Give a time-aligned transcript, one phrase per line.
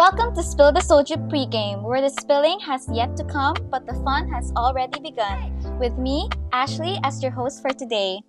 [0.00, 3.92] Welcome to Spill the Soju pregame, where the spilling has yet to come, but the
[4.00, 5.52] fun has already begun.
[5.78, 8.22] With me, Ashley, as your host for today.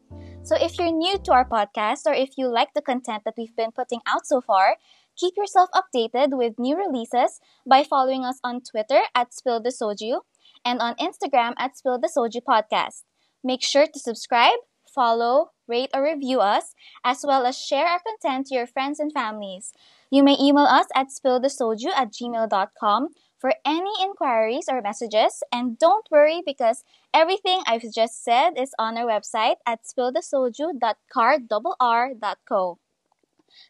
[0.44, 3.56] So, if you're new to our podcast or if you like the content that we've
[3.56, 4.76] been putting out so far,
[5.16, 10.28] keep yourself updated with new releases by following us on Twitter at Spill the Soju
[10.66, 13.08] and on Instagram at Spill the Soju Podcast.
[13.46, 14.60] Make sure to subscribe,
[14.94, 19.12] follow, rate, or review us, as well as share our content to your friends and
[19.12, 19.74] families.
[20.12, 23.10] You may email us at spillthesoju at gmail.com
[23.40, 25.42] for any inquiries or messages.
[25.52, 26.84] And don't worry because
[27.14, 32.78] everything I've just said is on our website at spillthesoju.carrd.co.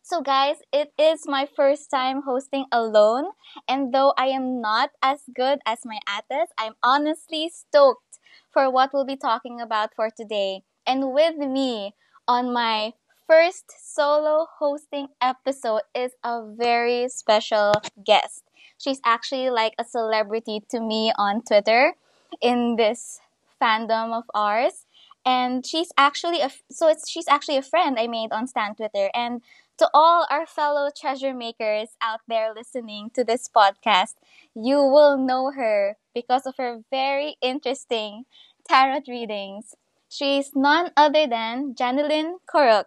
[0.03, 3.31] So, guys, it is my first time hosting alone,
[3.67, 8.19] and though I am not as good as my ates, I'm honestly stoked
[8.51, 10.63] for what we'll be talking about for today.
[10.85, 11.93] And with me
[12.27, 12.93] on my
[13.27, 17.73] first solo hosting episode is a very special
[18.05, 18.43] guest.
[18.77, 21.93] She's actually like a celebrity to me on Twitter
[22.41, 23.19] in this
[23.61, 24.85] fandom of ours.
[25.23, 29.11] And she's actually a so it's she's actually a friend I made on Stan Twitter.
[29.13, 29.41] And
[29.77, 34.15] to all our fellow treasure makers out there listening to this podcast,
[34.55, 38.25] you will know her because of her very interesting
[38.67, 39.75] tarot readings.
[40.11, 42.83] She's none other than Janelyn Kuruk.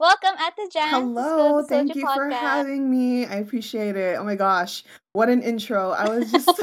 [0.00, 0.88] Welcome, Ate Jan.
[0.88, 0.90] Podcast.
[0.90, 2.14] Hello, thank you podcast.
[2.14, 3.26] for having me.
[3.26, 4.16] I appreciate it.
[4.18, 5.90] Oh my gosh, what an intro!
[5.90, 6.48] I was just,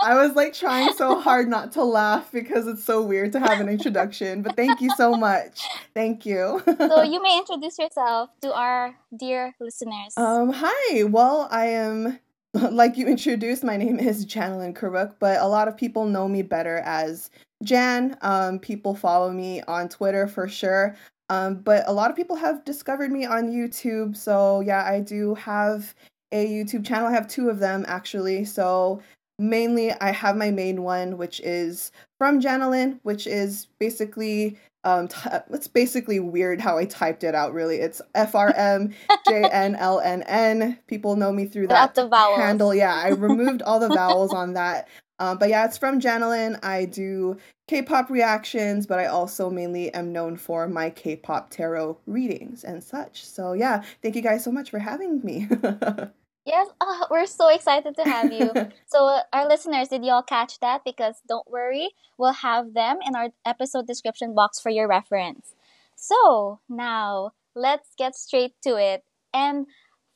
[0.00, 3.60] I was like trying so hard not to laugh because it's so weird to have
[3.60, 4.40] an introduction.
[4.40, 5.60] But thank you so much.
[5.92, 6.62] Thank you.
[6.64, 10.14] so you may introduce yourself to our dear listeners.
[10.16, 11.04] Um, hi.
[11.04, 12.18] Well, I am
[12.70, 16.40] like you introduced, my name is Janelyn Kuruk, but a lot of people know me
[16.40, 17.30] better as
[17.62, 18.16] Jan.
[18.22, 20.96] Um, people follow me on Twitter for sure.
[21.28, 24.16] Um, but a lot of people have discovered me on YouTube.
[24.16, 25.94] So, yeah, I do have
[26.32, 27.08] a YouTube channel.
[27.08, 28.44] I have two of them actually.
[28.46, 29.02] So,
[29.38, 34.58] mainly, I have my main one, which is from Janelyn, which is basically.
[34.86, 35.18] Um, t-
[35.50, 37.52] it's basically weird how I typed it out.
[37.52, 38.94] Really, it's F R M
[39.28, 40.78] J N L N N.
[40.86, 41.96] People know me through that
[42.36, 42.72] handle.
[42.72, 44.88] Yeah, I removed all the vowels on that.
[45.18, 46.62] Um, but yeah, it's from Janelyn.
[46.62, 47.36] I do
[47.66, 53.24] K-pop reactions, but I also mainly am known for my K-pop tarot readings and such.
[53.24, 55.48] So yeah, thank you guys so much for having me.
[56.46, 58.52] yes, uh, we're so excited to have you.
[58.86, 60.82] so uh, our listeners, did y'all catch that?
[60.84, 65.54] Because don't worry, we'll have them in our episode description box for your reference.
[65.96, 69.04] So now let's get straight to it.
[69.34, 69.66] And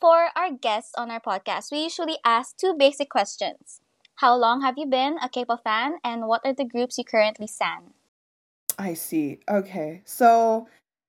[0.01, 3.81] for our guests on our podcast, we usually ask two basic questions.
[4.17, 7.47] How long have you been a K-pop fan, and what are the groups you currently
[7.47, 7.95] stan?
[8.79, 9.41] I see.
[9.49, 10.69] Okay, so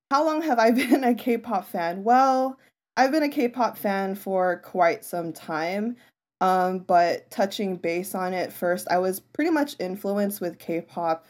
[0.10, 2.04] how long have I been a K-pop fan?
[2.04, 2.58] Well,
[3.02, 5.96] I've been a K-pop fan for quite some time.
[6.40, 11.26] Um, but touching base on it first, I was pretty much influenced with K-pop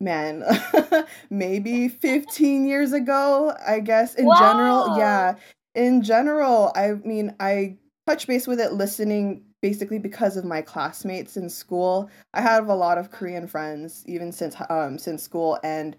[0.00, 0.44] man
[1.30, 4.38] maybe 15 years ago i guess in Whoa.
[4.38, 5.36] general yeah
[5.74, 7.74] in general i mean i
[8.06, 12.08] touch base with it listening basically because of my classmates in school.
[12.34, 15.96] I have a lot of Korean friends even since um since school and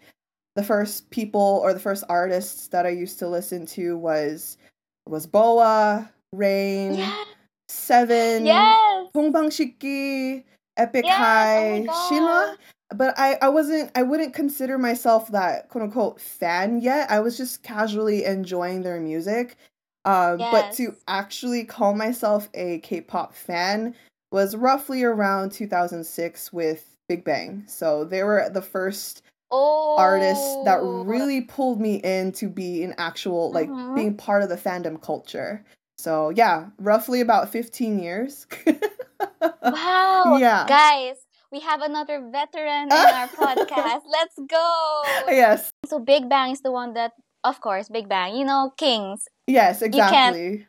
[0.58, 4.58] the first people or the first artists that I used to listen to was
[5.06, 7.28] was Boa, Rain, yes.
[7.70, 9.08] Seven, yes.
[9.16, 10.44] Dongbangshinki,
[10.80, 11.16] Epik yes.
[11.16, 12.56] High, oh.
[12.96, 17.12] But I, I wasn't I wouldn't consider myself that quote unquote fan yet.
[17.12, 19.58] I was just casually enjoying their music.
[20.06, 20.52] Um, yes.
[20.52, 23.94] But to actually call myself a K pop fan
[24.32, 27.64] was roughly around 2006 with Big Bang.
[27.68, 29.22] So they were the first
[29.52, 29.96] oh.
[29.98, 33.96] artists that really pulled me in to be an actual, like, mm-hmm.
[33.96, 35.64] being part of the fandom culture.
[35.98, 38.46] So yeah, roughly about 15 years.
[39.64, 40.38] wow.
[40.40, 40.66] Yeah.
[40.68, 41.16] Guys,
[41.52, 44.02] we have another veteran in our podcast.
[44.12, 45.02] Let's go.
[45.28, 45.72] Yes.
[45.86, 47.14] So Big Bang is the one that
[47.44, 48.36] of course, Big Bang.
[48.36, 49.26] You know, kings.
[49.48, 50.44] Yes, exactly.
[50.44, 50.68] You can't,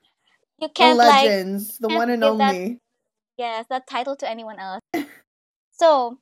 [0.61, 2.69] you can't the legends, like, the one and only.
[2.69, 2.79] That,
[3.37, 4.81] yes, that title to anyone else.
[5.73, 6.19] so,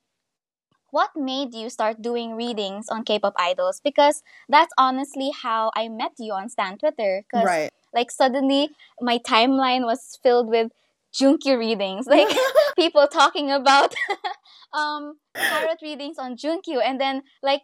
[0.97, 3.79] what made you start doing readings on K-pop idols?
[3.83, 7.21] Because that's honestly how I met you on Stan Twitter.
[7.29, 7.69] Cause, right.
[7.93, 10.71] Like suddenly, my timeline was filled with
[11.13, 12.33] Junkyu readings, like
[12.75, 13.93] people talking about
[14.73, 17.61] um tarot readings on Junkyu, and then like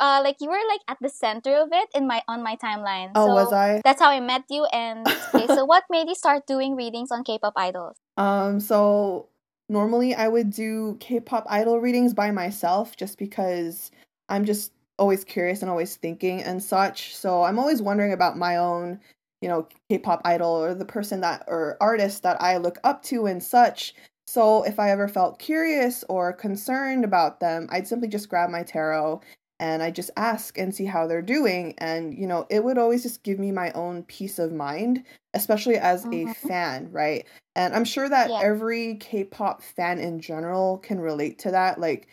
[0.00, 3.12] uh, like you were like at the center of it in my on my timeline.
[3.14, 3.80] Oh, so was I?
[3.84, 4.64] That's how I met you.
[4.72, 7.96] And okay, so what made you start doing readings on K-pop idols?
[8.16, 9.28] Um, so
[9.68, 13.90] normally I would do K-pop idol readings by myself, just because
[14.28, 17.16] I'm just always curious and always thinking and such.
[17.16, 19.00] So I'm always wondering about my own,
[19.40, 23.26] you know, K-pop idol or the person that or artist that I look up to
[23.26, 23.94] and such.
[24.26, 28.62] So if I ever felt curious or concerned about them, I'd simply just grab my
[28.62, 29.20] tarot
[29.60, 31.74] and I just ask and see how they're doing.
[31.78, 35.76] And, you know, it would always just give me my own peace of mind, especially
[35.76, 36.30] as mm-hmm.
[36.30, 37.26] a fan, right?
[37.54, 38.40] And I'm sure that yeah.
[38.42, 41.78] every K pop fan in general can relate to that.
[41.78, 42.08] Like,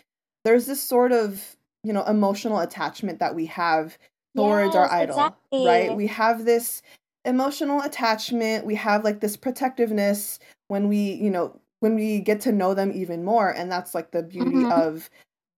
[0.46, 3.98] there's this sort of, you know, emotional attachment that we have
[4.36, 5.66] towards yes, our idol, exactly.
[5.66, 5.96] right?
[5.96, 6.82] We have this
[7.26, 12.52] emotional attachment, we have like this protectiveness when we, you know, when we get to
[12.52, 13.50] know them even more.
[13.50, 14.72] And that's like the beauty mm-hmm.
[14.72, 15.10] of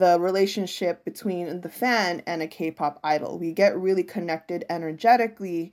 [0.04, 3.40] the relationship between the fan and a K-pop idol.
[3.40, 5.72] We get really connected energetically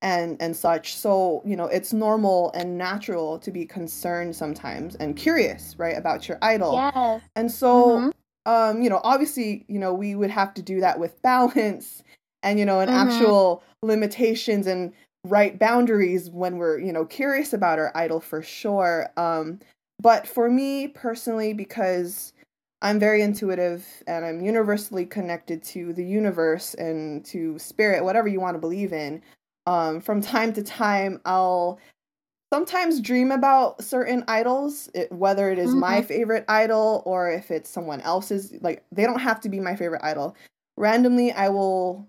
[0.00, 0.94] and and such.
[0.94, 6.26] So, you know, it's normal and natural to be concerned sometimes and curious, right, about
[6.26, 6.72] your idol.
[6.72, 7.20] Yes.
[7.36, 8.50] And so mm-hmm.
[8.50, 12.02] um, you know, obviously, you know, we would have to do that with balance
[12.42, 13.10] and you know, and mm-hmm.
[13.10, 14.94] actual limitations and
[15.24, 19.10] right boundaries when we're, you know, curious about our idol for sure.
[19.18, 19.58] Um
[20.00, 22.32] but for me personally because
[22.82, 28.40] I'm very intuitive and I'm universally connected to the universe and to spirit, whatever you
[28.40, 29.22] want to believe in.
[29.66, 31.80] Um, from time to time, I'll
[32.52, 35.80] sometimes dream about certain idols, it, whether it is mm-hmm.
[35.80, 38.52] my favorite idol or if it's someone else's.
[38.60, 40.36] Like, they don't have to be my favorite idol.
[40.76, 42.06] Randomly, I will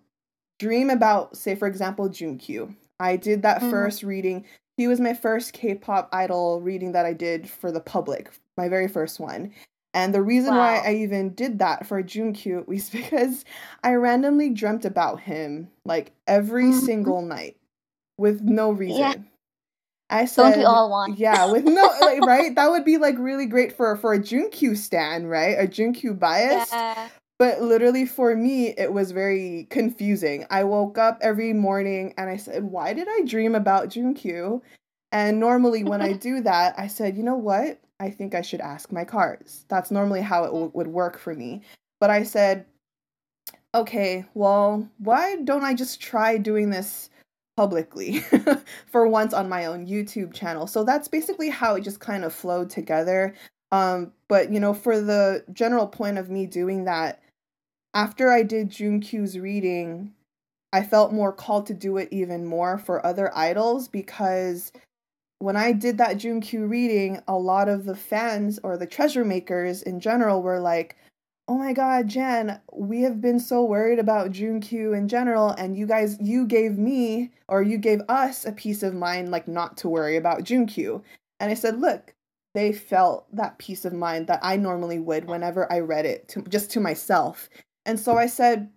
[0.60, 2.76] dream about, say, for example, Junkyu.
[3.00, 3.72] I did that mm-hmm.
[3.72, 4.46] first reading.
[4.76, 8.68] He was my first K pop idol reading that I did for the public, my
[8.70, 9.54] very first one.
[9.98, 10.60] And the reason wow.
[10.60, 13.44] why I even did that for Junkyu was because
[13.84, 16.80] I randomly dreamt about him like every mm-hmm.
[16.80, 17.58] single night
[18.18, 19.00] with no reason.
[19.00, 19.14] Yeah.
[20.10, 21.18] I said, Don't we all want?
[21.18, 22.56] Yeah, with no like, right.
[22.56, 25.58] That would be like really great for for a Junkyu stan, right?
[25.58, 26.70] A Junkyu bias.
[26.72, 27.10] Yeah.
[27.40, 30.46] But literally for me, it was very confusing.
[30.50, 34.62] I woke up every morning and I said, "Why did I dream about Junkyu?"
[35.12, 37.80] And normally when I do that, I said, "You know what?
[38.00, 39.66] I think I should ask my cards.
[39.70, 41.62] That's normally how it w- would work for me.
[42.00, 42.66] But I said,
[43.74, 47.10] okay, well, why don't I just try doing this
[47.56, 48.20] publicly
[48.88, 50.68] for once on my own YouTube channel?
[50.68, 53.34] So that's basically how it just kind of flowed together.
[53.72, 57.22] Um, but you know, for the general point of me doing that,
[57.94, 60.14] after I did Junkyu's reading,
[60.72, 64.72] I felt more called to do it even more for other idols because
[65.40, 69.82] when I did that Junkyu reading, a lot of the fans or the treasure makers
[69.84, 70.96] in general were like,
[71.48, 75.86] "Oh my god, Jen, we have been so worried about Junkyu in general and you
[75.86, 79.90] guys you gave me or you gave us a peace of mind like not to
[79.90, 81.02] worry about Junkyu.
[81.40, 82.16] And I said, "Look,
[82.54, 86.42] they felt that peace of mind that I normally would whenever I read it to
[86.44, 87.50] just to myself."
[87.86, 88.70] And so I said,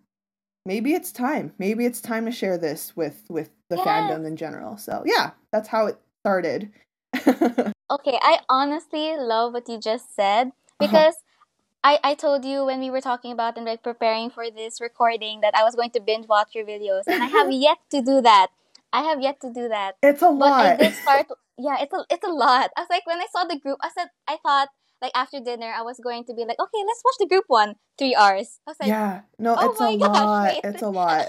[0.66, 1.52] maybe it's time.
[1.58, 4.76] Maybe it's time to share this with with the fandom in general.
[4.76, 6.70] So, yeah, that's how it started.
[7.16, 10.78] okay, I honestly love what you just said uh-huh.
[10.78, 11.98] because uh-huh.
[12.04, 15.40] I, I told you when we were talking about and like preparing for this recording
[15.40, 18.20] that I was going to binge watch your videos and I have yet to do
[18.20, 18.48] that.
[18.92, 19.96] I have yet to do that.
[20.02, 20.78] It's a lot.
[20.78, 21.26] But I did start
[21.60, 22.70] yeah, it's a it's a lot.
[22.76, 24.68] I was like when I saw the group, I said I thought
[25.02, 27.76] like after dinner I was going to be like, okay, let's watch the group one.
[27.98, 28.60] Three hours.
[28.66, 29.20] I was like, Yeah.
[29.38, 30.52] No, oh it's a gosh, lot.
[30.52, 30.60] Wait.
[30.64, 31.26] It's a lot.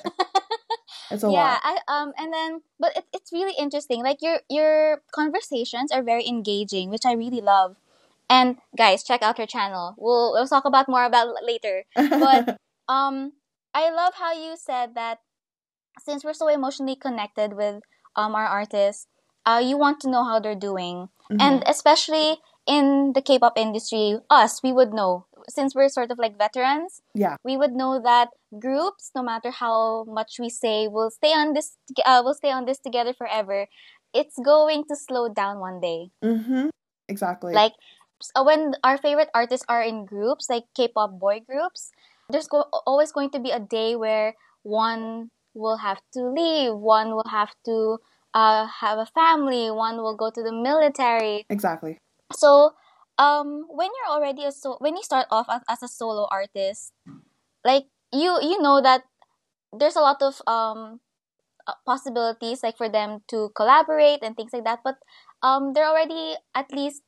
[1.12, 1.62] It's a yeah, lot.
[1.64, 4.04] I, um, and then, but it, it's really interesting.
[4.04, 7.76] Like your your conversations are very engaging, which I really love.
[8.30, 9.96] And guys, check out her channel.
[9.98, 11.84] We'll we'll talk about more about later.
[11.96, 13.34] But um,
[13.74, 15.20] I love how you said that
[16.00, 17.84] since we're so emotionally connected with
[18.16, 19.08] um our artists,
[19.46, 21.42] uh, you want to know how they're doing, mm-hmm.
[21.42, 26.38] and especially in the K-pop industry, us we would know since we're sort of like
[26.38, 28.30] veterans, yeah, we would know that
[28.60, 32.66] groups, no matter how much we say, will stay on this, uh, will stay on
[32.66, 33.68] this together forever.
[34.14, 36.12] It's going to slow down one day.
[36.24, 36.70] Mm-hmm.
[37.08, 37.54] Exactly.
[37.54, 37.74] Like
[38.22, 41.92] so when our favorite artists are in groups, like K-pop boy groups,
[42.30, 47.12] there's go- always going to be a day where one will have to leave, one
[47.12, 47.98] will have to
[48.34, 51.46] uh, have a family, one will go to the military.
[51.50, 51.98] Exactly.
[52.34, 52.74] So
[53.22, 56.92] um when you're already a so when you start off as, as a solo artist
[57.64, 59.06] like you you know that
[59.72, 61.00] there's a lot of um
[61.68, 64.98] uh, possibilities like for them to collaborate and things like that but
[65.44, 67.04] um they're already at least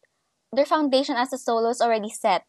[0.53, 2.45] their foundation as a solo is already set.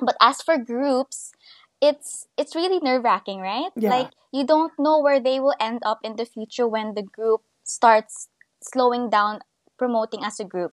[0.00, 1.32] But as for groups
[1.80, 3.70] it's it's really nerve-wracking right?
[3.76, 3.90] Yeah.
[3.90, 7.42] like you don't know where they will end up in the future when the group
[7.64, 8.28] starts
[8.62, 9.40] slowing down
[9.78, 10.72] promoting as a group.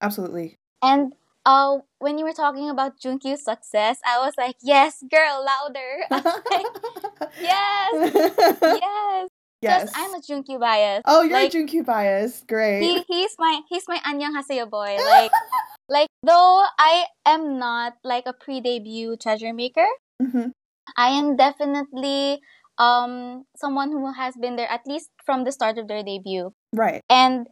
[0.00, 1.14] Absolutely and
[1.46, 6.04] uh, when you were talking about Junkyu's success, I was like, yes, girl, louder.
[6.10, 6.66] like,
[7.40, 8.14] yes,
[8.62, 9.28] yes.
[9.64, 9.92] Yes.
[9.96, 11.00] I'm a Junkyu bias.
[11.06, 12.44] Oh, you're like, a Junkyu bias.
[12.46, 12.82] Great.
[12.82, 14.96] he, he's my he's my Anyang Haseyo boy.
[15.08, 15.32] Like
[15.88, 19.86] like though I am not like a pre-debut treasure maker,
[20.20, 20.52] hmm
[20.98, 22.40] I am definitely
[22.76, 26.52] um someone who has been there at least from the start of their debut.
[26.74, 27.00] Right.
[27.08, 27.48] And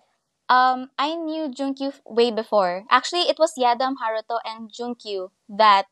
[0.52, 2.84] um I knew Junkyu way before.
[2.90, 5.86] Actually, it was Yadam, Haruto, and Junkyu that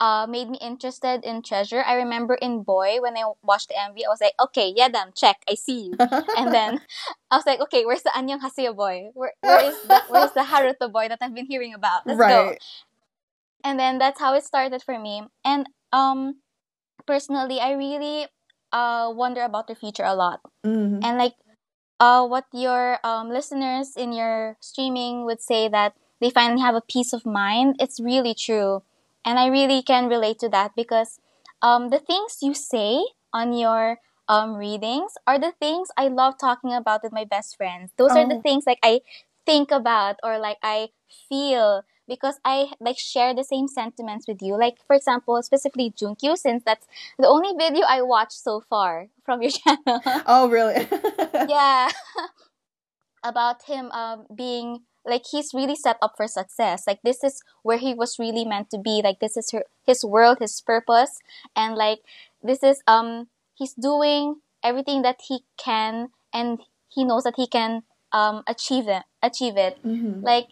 [0.00, 1.82] uh made me interested in treasure.
[1.86, 5.38] I remember in Boy when I watched the MV, I was like, okay, Yadam, check,
[5.50, 6.00] I see you.
[6.36, 6.80] And then
[7.30, 9.10] I was like, okay, where's the Anyang Haseyo boy?
[9.14, 12.06] Where, where is the where's the Haruto boy that I've been hearing about?
[12.06, 12.54] Let's go.
[13.64, 15.22] And then that's how it started for me.
[15.44, 16.40] And um
[17.06, 18.28] personally, I really
[18.72, 20.40] uh wonder about the future a lot.
[20.64, 21.34] hmm And like
[22.00, 26.80] uh what your um listeners in your streaming would say that they finally have a
[26.82, 28.82] peace of mind, it's really true.
[29.24, 31.20] And I really can relate to that because
[31.62, 33.02] um the things you say
[33.32, 37.92] on your um readings are the things I love talking about with my best friends.
[37.96, 38.42] Those are the Oh.
[38.42, 39.00] things like I
[39.46, 40.88] think about or like I
[41.28, 44.58] feel because I like share the same sentiments with you.
[44.58, 46.86] Like for example, specifically Junkyu, since that's
[47.18, 50.00] the only video I watched so far from your channel.
[50.26, 50.86] Oh, really?
[51.48, 51.90] yeah,
[53.24, 56.86] about him um being like he's really set up for success.
[56.86, 59.00] Like this is where he was really meant to be.
[59.02, 61.18] Like this is her, his world, his purpose,
[61.56, 62.00] and like
[62.42, 67.82] this is um he's doing everything that he can, and he knows that he can
[68.12, 69.02] um achieve it.
[69.22, 70.48] Achieve it hmm like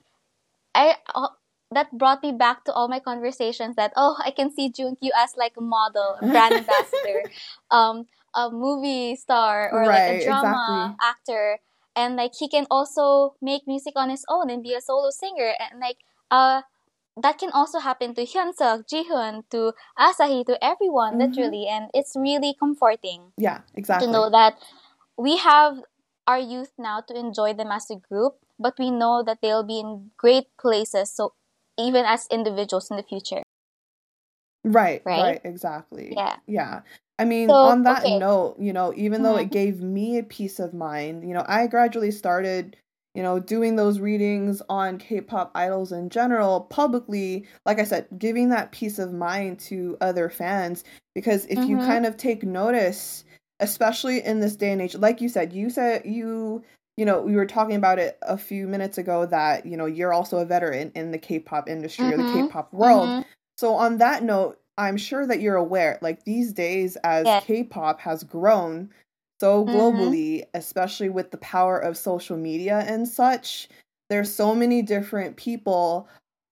[0.74, 1.28] I uh,
[1.72, 5.34] that brought me back to all my conversations that oh I can see Junkyu as
[5.36, 7.24] like a model, a brand ambassador,
[7.70, 11.58] um, a movie star or like a drama actor,
[11.96, 15.52] and like he can also make music on his own and be a solo singer
[15.58, 15.98] and like
[16.30, 16.62] uh
[17.20, 21.18] that can also happen to Hyunsuk, Jihoon, to Asahi, to everyone Mhm.
[21.18, 24.06] literally, and it's really comforting Yeah, exactly.
[24.06, 24.56] to know that
[25.16, 25.82] we have
[26.26, 29.80] our youth now to enjoy them as a group, but we know that they'll be
[29.80, 31.10] in great places.
[31.12, 31.34] So
[31.78, 33.42] even as individuals in the future.
[34.64, 35.22] Right, Right?
[35.22, 36.14] right, exactly.
[36.16, 36.36] Yeah.
[36.46, 36.82] Yeah.
[37.18, 38.18] I mean, So, on that okay.
[38.18, 39.50] note, you know, even though it Mhm.
[39.50, 42.76] gave me a peace of mind, you know, I gradually started,
[43.14, 48.48] you know, doing those readings on K-pop idols in general publicly, like I said, giving
[48.50, 51.86] that peace of mind to other fans because if you Mhm.
[51.86, 53.24] kind of take notice,
[53.60, 56.62] especially in this day and age, like you said, you said you
[56.96, 60.12] you know, we were talking about it a few minutes ago that, you know, you're
[60.14, 62.48] also a veteran in the K-pop industry or the Mhm.
[62.48, 63.16] K-pop world.
[63.18, 63.24] Mhm.
[63.58, 67.40] So on that note, I'm sure that you're aware, like these days as Yeah.
[67.40, 68.90] K-pop has grown
[69.40, 69.68] so Mhm.
[69.68, 73.68] globally, especially with the power of social media and such,
[74.08, 76.08] there's so many different people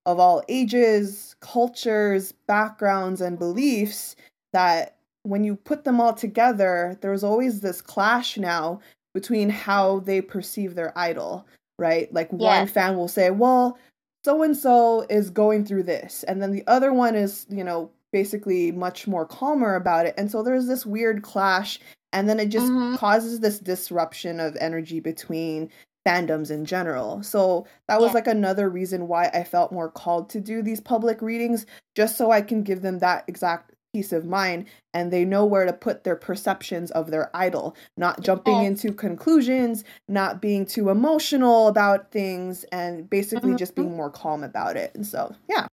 [0.07, 4.17] of all ages, cultures, backgrounds, and beliefs
[4.53, 8.81] that when you put them all together, there's always this clash now
[9.15, 11.47] between how they perceive their idol,
[11.79, 12.13] right?
[12.13, 13.79] Like one fan will say, well,
[14.25, 17.91] so and so is going through this, and then the other one is, you know,
[18.13, 20.15] basically much more calmer about it.
[20.17, 21.79] And so there's this weird clash,
[22.13, 22.97] and then it just Mhm.
[22.99, 25.71] causes this disruption of energy between
[26.07, 27.23] fandoms in general.
[27.23, 28.15] So that was Yeah.
[28.15, 32.31] like another reason why I felt more called to do these public readings, just so
[32.31, 36.03] I can give them that exact peace of mind and they know where to put
[36.05, 38.69] their perceptions of their idol, not jumping Yes.
[38.85, 43.77] into conclusions, not being too emotional about things, and basically just Mhm.
[43.77, 44.93] being more calm about it.
[44.97, 45.67] And so, yeah.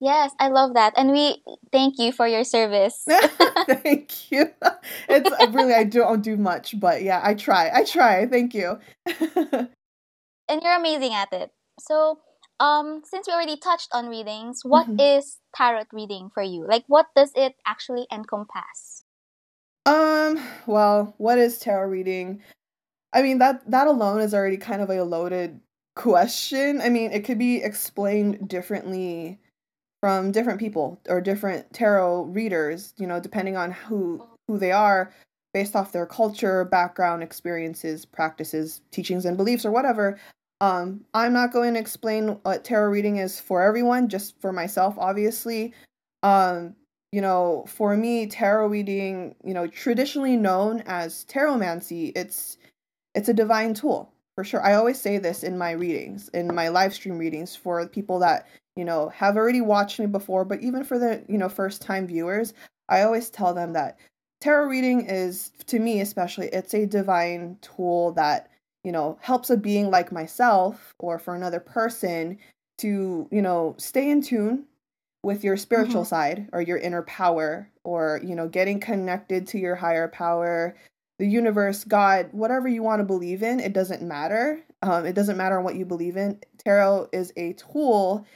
[0.00, 0.94] Yes, I love that.
[0.96, 3.04] And we thank you for your service.
[3.68, 4.50] Thank you.
[5.08, 7.70] It's uh, really I don't do much, but yeah, I try.
[7.72, 8.26] I try.
[8.26, 8.80] Thank you.
[9.06, 9.68] and
[10.62, 11.50] you're amazing at it.
[11.80, 12.18] So,
[12.62, 15.56] um, since we already touched on readings, what is Mhm.
[15.56, 16.64] tarot reading for you?
[16.64, 19.04] Like, what does it actually encompass?
[19.84, 22.40] Um, well, what is tarot reading?
[23.12, 25.60] I mean, that that alone is already kind of a loaded
[25.96, 26.80] question.
[26.80, 29.40] I mean, it could be explained differently
[30.00, 35.12] from different people or different tarot readers, you know, depending on who who they are
[35.52, 40.18] based off their culture, background, experiences, practices, teachings and beliefs or whatever.
[40.62, 44.94] Um, I'm not going to explain what tarot reading is for everyone, just for myself
[44.96, 45.74] obviously.
[46.22, 46.76] Um,
[47.10, 52.58] you know, for me, tarot reading, you know, traditionally known as taromancy, it's
[53.16, 54.64] it's a divine tool for sure.
[54.64, 58.46] I always say this in my readings, in my live stream readings for people that,
[58.76, 62.06] you know, have already watched me before, but even for the, you know, first time
[62.06, 62.54] viewers,
[62.88, 63.98] I always tell them that
[64.40, 68.48] tarot reading is to me especially, it's a divine tool that,
[68.84, 72.38] you know, helps a being like myself or for another person
[72.78, 74.66] to, you know, stay in tune
[75.22, 76.06] with your spiritual Mhm.
[76.06, 80.76] side or your inner power or, you know, getting connected to your higher power,
[81.18, 84.60] the universe, God, whatever you want to believe in, it doesn't matter.
[84.82, 86.40] Um, it doesn't matter what you believe in.
[86.58, 88.26] Tarot is a tool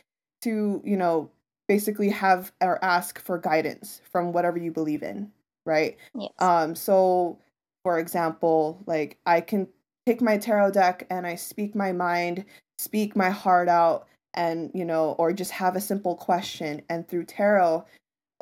[0.42, 1.30] to, you know,
[1.68, 5.32] basically have or ask for guidance from whatever you believe in,
[5.64, 5.96] right?
[6.14, 6.32] Yes.
[6.38, 7.38] Um, so
[7.82, 9.68] for example, like I can
[10.06, 12.44] pick my tarot deck and I speak my mind,
[12.78, 16.82] speak my heart out, and you know, or just have a simple question.
[16.88, 17.84] And through tarot,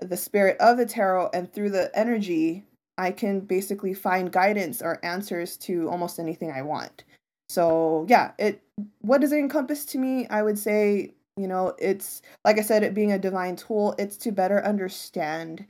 [0.00, 2.64] the spirit of the tarot and through the energy,
[2.98, 7.04] I can basically find guidance or answers to almost anything I want.
[7.48, 8.60] So yeah, it
[9.00, 10.26] what does it encompass to me?
[10.28, 14.16] I would say, you know, it's like I said, it being a divine tool, it's
[14.18, 15.64] to better understand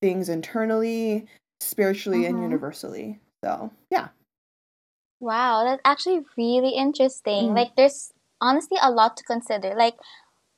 [0.00, 1.26] things internally,
[1.60, 2.42] spiritually, and Mhm.
[2.42, 3.18] universally.
[3.44, 4.08] So yeah.
[5.20, 7.50] Wow, that's actually really interesting.
[7.50, 7.56] Mm.
[7.56, 9.74] Like, there's honestly a lot to consider.
[9.76, 9.96] Like,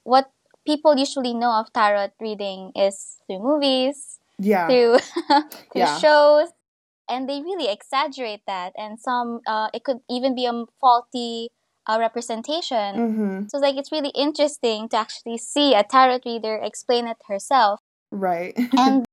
[0.05, 0.31] what
[0.67, 4.67] people usually know of tarot reading is through movies, Yeah.
[4.69, 4.99] through
[5.73, 5.99] through Yeah.
[5.99, 6.49] shows,
[7.09, 8.73] and they really exaggerate that.
[8.77, 11.51] And some, uh, it could even be a faulty
[11.87, 12.97] uh, representation.
[12.97, 13.51] Mhm.
[13.51, 17.81] So, like, it's really interesting to actually see a tarot reader explain it herself.
[18.11, 18.57] Right.
[18.77, 19.05] And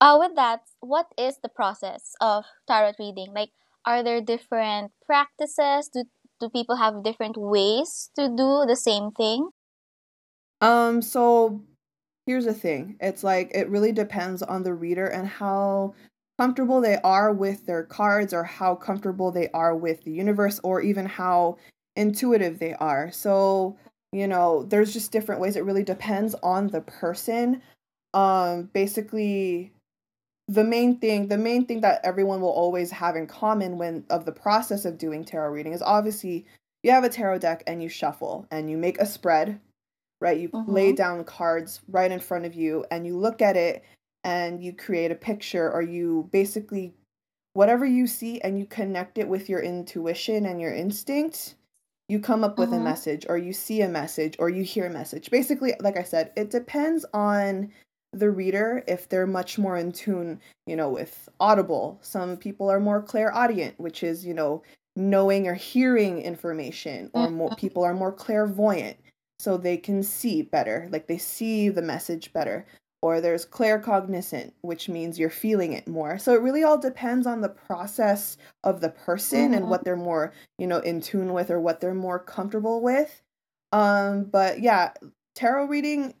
[0.00, 3.32] uh, with that, what is the process of tarot reading?
[3.34, 3.50] Like,
[3.86, 5.88] are there different practices?
[5.88, 6.04] Do
[6.38, 9.48] do people have different ways to do the same thing?
[10.60, 11.62] Um, so
[12.26, 12.96] here's the thing.
[13.00, 15.94] It's like it really depends on the reader and how
[16.38, 20.82] comfortable they are with their cards or how comfortable they are with the universe or
[20.82, 21.56] even how
[21.94, 23.10] intuitive they are.
[23.10, 23.78] So,
[24.12, 25.56] you know, there's just different ways.
[25.56, 27.62] It really depends on the person.
[28.12, 29.72] Um, basically
[30.48, 34.24] the main thing, the main thing that everyone will always have in common when of
[34.24, 36.46] the process of doing tarot reading is obviously
[36.82, 39.60] you have a tarot deck and you shuffle and you make a spread
[40.20, 40.38] right?
[40.40, 40.96] You lay Mhm.
[40.96, 43.84] down cards right in front of you and you look at it
[44.24, 46.94] and you create a picture or you basically
[47.52, 51.54] whatever you see and you connect it with your intuition and your instinct,
[52.08, 52.84] you come up with a Mhm.
[52.84, 55.30] message or you see a message or you hear a message.
[55.30, 57.72] Basically, like I said, it depends on
[58.12, 61.98] the reader if they're much more in tune, you know, with audible.
[62.02, 64.62] Some people are more clairaudient, which is, you know,
[64.96, 67.56] knowing or hearing information, or more Mhm.
[67.56, 68.96] people are more clairvoyant
[69.38, 72.66] so they can see better, like they see the message better.
[73.02, 76.18] Or there's claircognizant, which means you're feeling it more.
[76.18, 79.68] So it really all depends on the process of the person and Mhm.
[79.68, 83.22] what they're more, you know, in tune with or what they're more comfortable with.
[83.72, 84.92] Um, but yeah,
[85.34, 86.14] tarot reading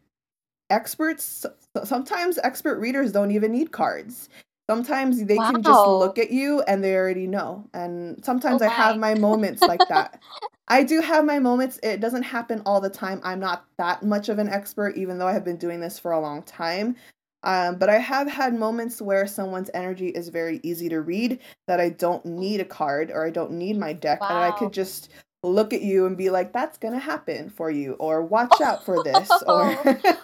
[0.70, 1.46] experts
[1.84, 4.28] sometimes expert readers don't even need cards.
[4.68, 7.68] Sometimes they can just look at you and they already know.
[7.72, 9.14] And Oh sometimes I have my.
[9.14, 10.20] my moments like that.
[10.68, 11.78] I do have my moments.
[11.82, 13.20] It doesn't happen all the time.
[13.22, 16.10] I'm not that much of an expert, even though I have been doing this for
[16.12, 16.96] a long time.
[17.44, 21.78] Um, but I have had moments where someone's energy is very easy to read, that
[21.78, 25.10] I don't need a card or I don't need my deck, and I could just
[25.46, 29.00] look at you and be like, that's gonna happen for you, or watch out for
[29.00, 29.68] this, or,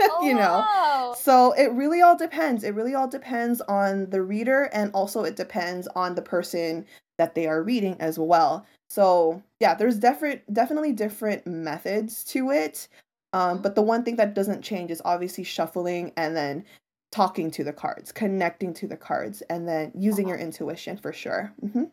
[0.08, 0.68] Oh, you know.
[0.68, 1.14] wow.
[1.16, 2.64] So it really all depends.
[2.64, 6.86] It really all depends on the reader, and also it depends on the person
[7.18, 8.66] that they are reading as well.
[8.90, 12.88] So yeah, there's different, definitely different methods to it.
[13.32, 16.64] Um, but the one thing that doesn't change is obviously shuffling and then
[17.10, 21.52] talking to the cards, connecting to the cards, and then using your intuition for sure.
[21.60, 21.84] hmm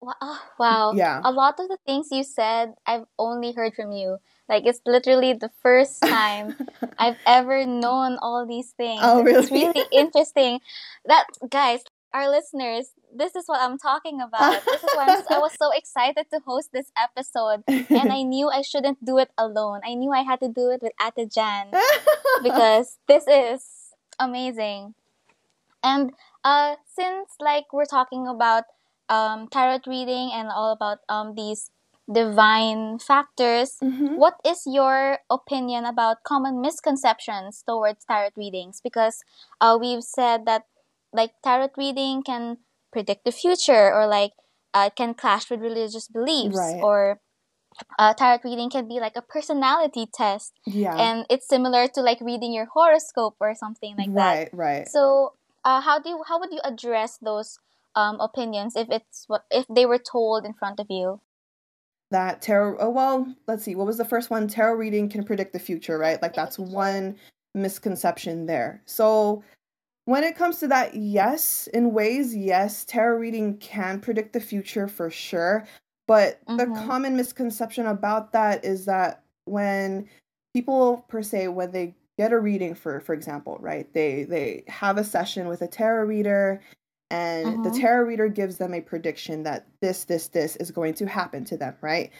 [0.00, 0.14] Wow.
[0.20, 0.92] ah, Wow.
[0.94, 1.20] Yeah.
[1.24, 4.18] A lot of the things you said, I've only heard from you.
[4.48, 6.56] Like, it's literally the first time
[6.98, 9.00] I've ever known all these things.
[9.02, 9.66] Oh, and It's really?
[9.72, 10.60] really interesting.
[11.04, 11.80] That, guys,
[12.12, 14.64] our listeners, this is what I'm talking about.
[14.64, 17.62] This is why I'm, I was so excited to host this episode.
[17.68, 19.80] And I knew I shouldn't do it alone.
[19.86, 21.70] I knew I had to do it with Ate Jan
[22.42, 24.94] because this is amazing.
[25.82, 26.12] And
[26.44, 28.64] uh, since like we're talking about
[29.10, 31.70] um, tarot reading and all about um, these
[32.10, 34.16] divine factors, Mhm.
[34.16, 38.80] what is your opinion about common misconceptions towards tarot readings?
[38.82, 39.22] Because
[39.60, 40.66] uh, we've said that
[41.12, 42.58] like tarot reading can
[42.92, 44.32] predict the future or like
[44.74, 46.82] uh, can clash with religious beliefs Right.
[46.82, 47.20] or
[47.98, 50.96] uh, tarot reading can be like a personality test Yeah.
[50.98, 54.16] and it's similar to like reading your horoscope or something like that.
[54.16, 54.88] right, right.
[54.88, 57.58] So, uh, how do you, how would you address those
[57.94, 61.20] um, opinions if it's what if they were told in front of you?
[62.10, 63.74] that tarot oh well let's see.
[63.74, 64.48] What was the first one?
[64.48, 66.20] Tarot reading can predict the future right?
[66.20, 67.16] Like that's one
[67.54, 68.82] misconception there.
[68.86, 69.42] So
[70.06, 74.88] when it comes to that yes in ways yes tarot reading can predict the future
[74.88, 75.66] for sure.
[76.08, 76.86] But the Mhm.
[76.86, 80.08] common misconception about that is that when
[80.54, 84.98] people per se when they get a reading for for example right they they have
[84.98, 86.60] a session with a tarot reader
[87.10, 87.62] and Mhm.
[87.64, 91.44] the tarot reader gives them a prediction that this, this, this is going to happen
[91.46, 92.10] to them, right?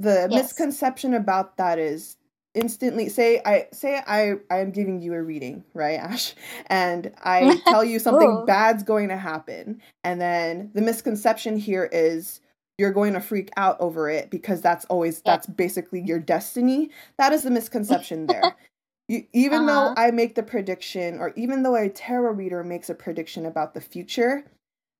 [0.00, 0.30] The Yes.
[0.30, 2.16] misconception about that is
[2.54, 6.34] instantly say I say I I am giving you a reading, right, Ash?
[6.66, 9.80] And I tell you something bad's going to happen.
[10.04, 12.40] And then the misconception here is
[12.78, 15.32] you're going to freak out over it because that's always Yeah.
[15.34, 16.90] that's basically your destiny.
[17.18, 18.56] That is the misconception there.
[19.12, 19.66] You, even Uh-huh.
[19.66, 23.74] though I make the prediction, or even though a tarot reader makes a prediction about
[23.74, 24.42] the future,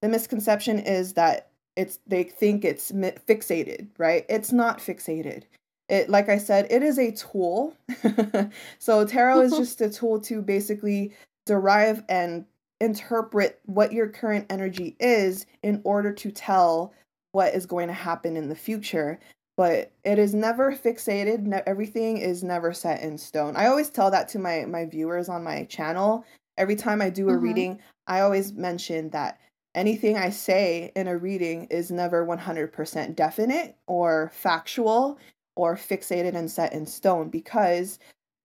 [0.03, 4.27] the misconception is that it's they think it's mi- fixated, right?
[4.29, 5.45] It's not fixated.
[5.89, 7.75] It, like I said, it is a tool.
[8.79, 11.15] so tarot is just a tool to basically
[11.47, 12.45] derive and
[12.83, 16.93] interpret what your current energy is in order to tell
[17.31, 19.19] what is going to happen in the future
[19.63, 23.55] but it is never fixated ne- everything is never set in stone.
[23.55, 26.25] I always tell that to my my viewers on my channel.
[26.59, 27.43] Every time i do a Mhm.
[27.43, 29.39] reading i always mention that
[29.77, 35.17] anything i say in a reading is never 100% definite or factual
[35.55, 38.01] or fixated and set in stone because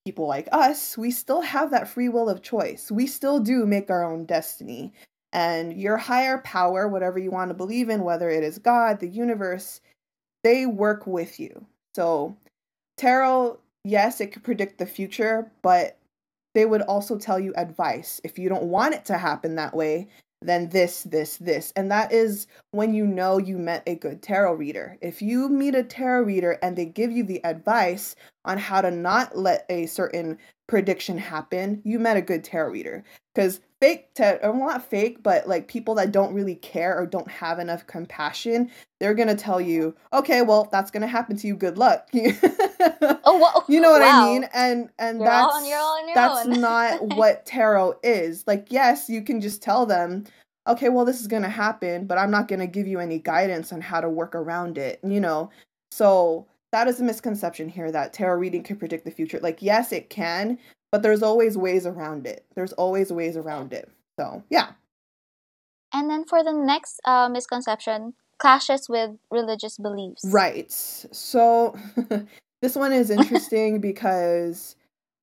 [0.05, 2.91] people like us we still have that free will of choice.
[2.91, 4.93] We still do make our own destiny.
[5.33, 9.09] And your higher power whatever you want to believe in whether it is god the
[9.09, 9.81] universe
[10.43, 11.65] they work with you.
[11.95, 12.35] So,
[12.97, 15.97] tarot, yes, it could predict the future, but
[16.53, 18.21] they would also tell you advice.
[18.23, 20.07] If you don't want it to happen that way,
[20.41, 21.73] then this, this, this.
[21.75, 24.97] And that is when you know you met a good tarot reader.
[25.01, 28.91] If you meet a tarot reader and they give you the advice on how to
[28.91, 33.03] not let a certain prediction happen, you met a good tarot reader.
[33.33, 37.05] Because fake tarot, uh, well, not fake, but like people that don't really care or
[37.05, 41.55] don't have enough compassion, they're gonna tell you, okay, well, that's gonna happen to you.
[41.55, 42.07] Good luck.
[43.29, 43.63] Oh, whoa.
[43.73, 44.47] you know what I mean?
[44.53, 48.45] And and You're that's on- you're all on your that's not what tarot is.
[48.47, 50.23] Like, yes, you can just tell them,
[50.67, 53.81] okay, well, this is gonna happen, but I'm not gonna give you any guidance on
[53.81, 54.99] how to work around it.
[55.03, 55.49] You know,
[55.91, 59.39] so that is a misconception here that tarot reading can predict the future.
[59.41, 60.57] Like, yes, it can,
[60.91, 62.45] but there's always ways around it.
[62.55, 63.89] There's always ways around it.
[64.19, 64.71] So yeah.
[65.93, 70.23] And then for the next uh, misconception, clashes with religious beliefs.
[70.25, 70.71] Right.
[70.71, 71.75] So
[72.61, 74.75] this one is interesting because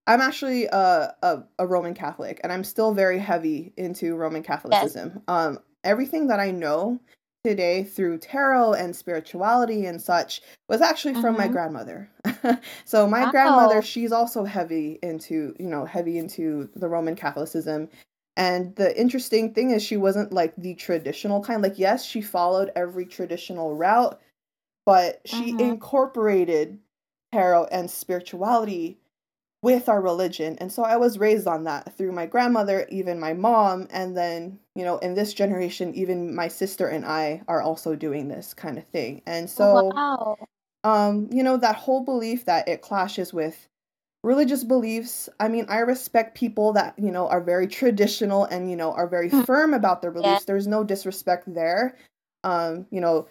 [0.07, 5.22] I'm actually a, a, a Roman Catholic and I'm still very heavy into Roman Catholicism.
[5.29, 7.00] Um, everything that I know
[7.45, 11.49] today through tarot and spirituality and such was actually from my Mhm.
[11.49, 12.11] grandmother.
[12.87, 13.27] so my Wow.
[13.27, 17.89] grandmother, she's also heavy into, you know, heavy into the Roman Catholicism.
[18.37, 21.63] And the interesting thing is she wasn't like the traditional kind.
[21.63, 24.21] Like yes, she followed every traditional route,
[24.87, 25.59] but she Mhm.
[25.59, 26.79] incorporated
[27.33, 28.99] tarot and spirituality
[29.64, 30.59] with our religion.
[30.61, 34.59] And so I was raised on that through my grandmother, even my mom, and then,
[34.74, 38.77] you know, in this generation, even my sister and I are also doing this kind
[38.77, 39.22] of thing.
[39.27, 40.37] And so, wow.
[40.85, 43.66] um, you know, that whole belief that it clashes with
[44.22, 45.31] religious beliefs.
[45.40, 49.09] I mean, I respect people that, you know, are very traditional and, you know, are
[49.09, 49.46] very Mm.
[49.46, 50.44] firm about their beliefs.
[50.44, 51.96] There's no disrespect there.
[52.42, 53.29] Um, you know,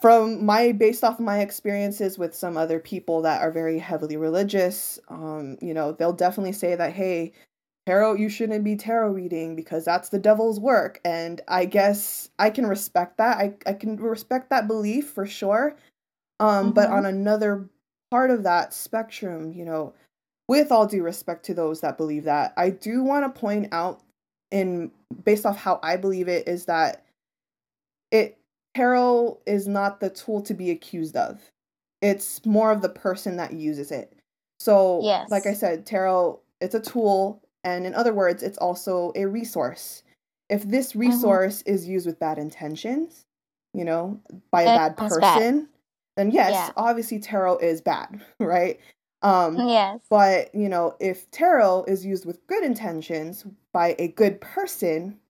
[0.00, 4.16] from my based off of my experiences with some other people that are very heavily
[4.16, 7.32] religious, um, you know, they'll definitely say that, hey,
[7.86, 11.00] tarot, you shouldn't be tarot reading because that's the devil's work.
[11.04, 13.38] And I guess I can respect that.
[13.38, 15.76] I, I can respect that belief for sure.
[16.40, 16.92] Um, but Mhm.
[16.92, 17.68] on another
[18.10, 19.94] part of that spectrum, you know,
[20.48, 24.02] with all due respect to those that believe that, I do want to point out
[24.50, 24.90] in
[25.24, 27.04] based off how I believe it is that
[28.10, 28.38] it
[28.74, 31.40] tarot is not the tool to be accused of.
[32.00, 34.14] It's more of the person that uses it.
[34.60, 35.30] So, Yes.
[35.30, 40.02] like I said, tarot it's a tool and in other words, it's also a resource.
[40.48, 41.00] If this Mm-hmm.
[41.00, 43.24] resource is used with bad intentions,
[43.74, 45.34] you know, by a bad becomes bad.
[45.34, 45.68] person,
[46.16, 46.72] then yes, Yeah.
[46.76, 48.80] obviously tarot is bad, right?
[49.22, 50.00] Um Yes.
[50.10, 55.20] but, you know, if tarot is used with good intentions by a good person,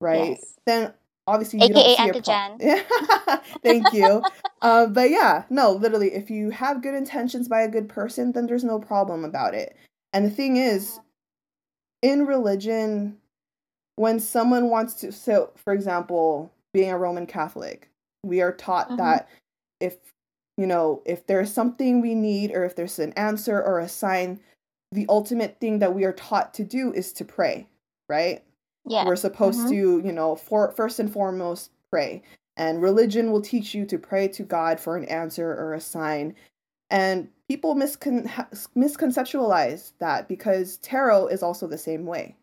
[0.00, 0.30] right?
[0.30, 0.54] Yes.
[0.66, 0.94] Then
[1.26, 3.40] obviously you AKA don't see Auntie a problem.
[3.62, 4.24] Thank you.
[4.62, 8.46] uh, but yeah, no, literally, if you have good intentions by a good person, then
[8.46, 9.76] there's no problem about it.
[10.12, 11.00] And the thing is,
[12.02, 13.16] in religion,
[13.96, 17.88] when someone wants to, so for example, being a Roman Catholic,
[18.24, 18.96] we are taught Mhm.
[18.98, 19.28] that
[19.80, 19.98] if
[20.56, 24.38] you know, if there's something we need or if there's an answer or a sign,
[24.92, 27.66] the ultimate thing that we are taught to do is to pray,
[28.08, 28.44] right?
[28.86, 29.06] Yeah.
[29.06, 29.68] We're supposed Mhm.
[29.70, 32.22] to, you know, for first and foremost pray.
[32.56, 36.34] And religion will teach you to pray to God for an answer or a sign.
[36.90, 38.26] And people miscon-
[38.76, 42.36] misconceptualize that because tarot is also the same way.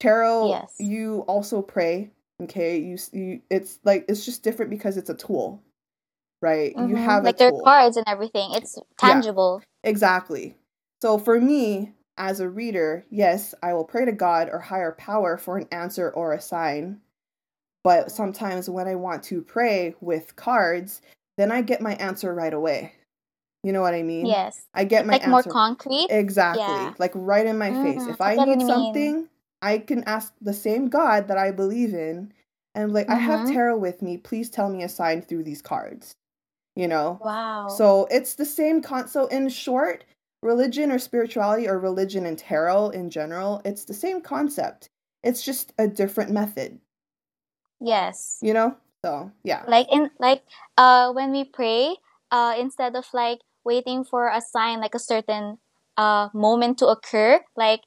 [0.00, 0.74] Tarot, Yes.
[0.78, 5.60] you also pray Okay, you, you it's like it's just different because it's a tool,
[6.40, 6.72] right?
[6.76, 6.90] Mm-hmm.
[6.90, 8.52] You have like their cards and everything.
[8.52, 9.60] It's tangible.
[9.82, 10.56] Exactly.
[11.02, 15.38] So for me, as a reader, yes, I will pray to God or higher power
[15.38, 17.00] for an answer or a sign.
[17.84, 21.00] But sometimes when I want to pray with cards,
[21.38, 22.92] then I get my answer right away.
[23.62, 24.26] You know what I mean?
[24.26, 24.66] Yes.
[24.74, 25.30] I get my answer.
[25.30, 26.08] Like more concrete.
[26.10, 26.94] exactly, Yeah.
[26.98, 28.02] like right in my face.
[28.04, 28.66] Mhm, If I I need you mean.
[28.66, 29.28] something,
[29.62, 32.32] I can ask the same God that I believe in
[32.74, 33.52] and like I have Mhm.
[33.52, 36.14] tarot with me, please tell me a sign through these cards.
[36.76, 37.18] You know?
[37.24, 37.68] Wow.
[37.68, 40.04] So it's the same con so in short,
[40.42, 44.88] religion or spirituality or religion and tarot in general, it's the same concept.
[45.22, 46.78] It's just a different method,
[47.80, 48.38] yes.
[48.40, 48.76] you know?
[49.04, 49.64] So yeah.
[49.66, 50.42] Like in like
[50.76, 51.96] uh when we pray,
[52.30, 55.58] uh instead of like waiting for a sign like a certain
[55.96, 57.82] uh moment to occur, like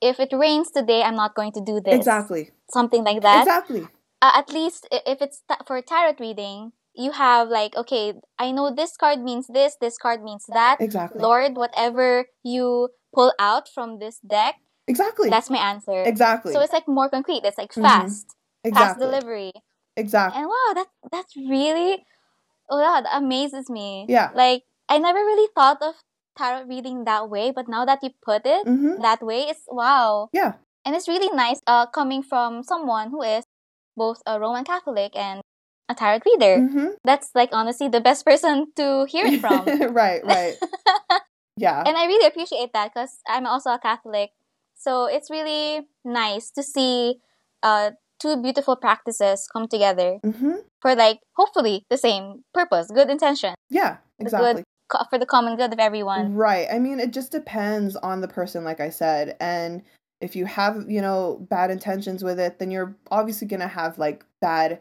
[0.00, 1.94] if it rains today, I'm not going to do this.
[1.94, 2.50] Exactly.
[2.70, 3.42] Something like that.
[3.42, 3.88] Exactly.
[4.20, 8.72] uh, at least if it's ta- for tarot reading, you have like, okay, I know
[8.74, 10.80] this card means this, this card means that.
[10.80, 11.20] Exactly.
[11.20, 15.30] Lord, whatever you pull out from this deck, Exactly.
[15.30, 16.02] that's my answer.
[16.04, 16.52] Exactly.
[16.52, 17.42] So it's like more concrete.
[17.44, 17.82] It's like Mhm.
[17.82, 19.06] fast, fast exactly.
[19.06, 19.52] delivery.
[19.96, 20.40] Exactly.
[20.40, 22.04] And wow, that that's really,
[22.70, 24.06] oh yeah, that amazes me.
[24.08, 24.30] Yeah.
[24.34, 25.94] Like I never really thought of
[26.36, 29.00] tarot reading that way, but now that you put it Mhm.
[29.02, 30.28] that way, it's wow.
[30.32, 30.54] Yeah.
[30.84, 33.44] And it's really nice uh, coming from someone who is
[33.96, 35.40] both a Roman Catholic and
[35.88, 36.60] a tarot reader.
[36.60, 36.96] Mhm.
[37.04, 39.66] That's like honestly the best person to hear it from.
[39.94, 40.56] right, right.
[41.56, 41.84] Yeah.
[41.86, 44.30] and I really appreciate that because I'm also a Catholic.
[44.74, 47.20] So it's really nice to see
[47.62, 50.64] uh, two beautiful practices come together Mhm.
[50.82, 54.54] for like hopefully the same purpose, good intention, Yeah, the exactly.
[54.54, 54.64] good
[55.10, 56.34] for the common good of everyone.
[56.34, 56.66] Right.
[56.70, 59.36] I mean, it just depends on the person, like I said.
[59.40, 59.82] And
[60.20, 63.96] if you have, you know, bad intentions with it, then you're obviously going to have
[63.98, 64.80] like bad,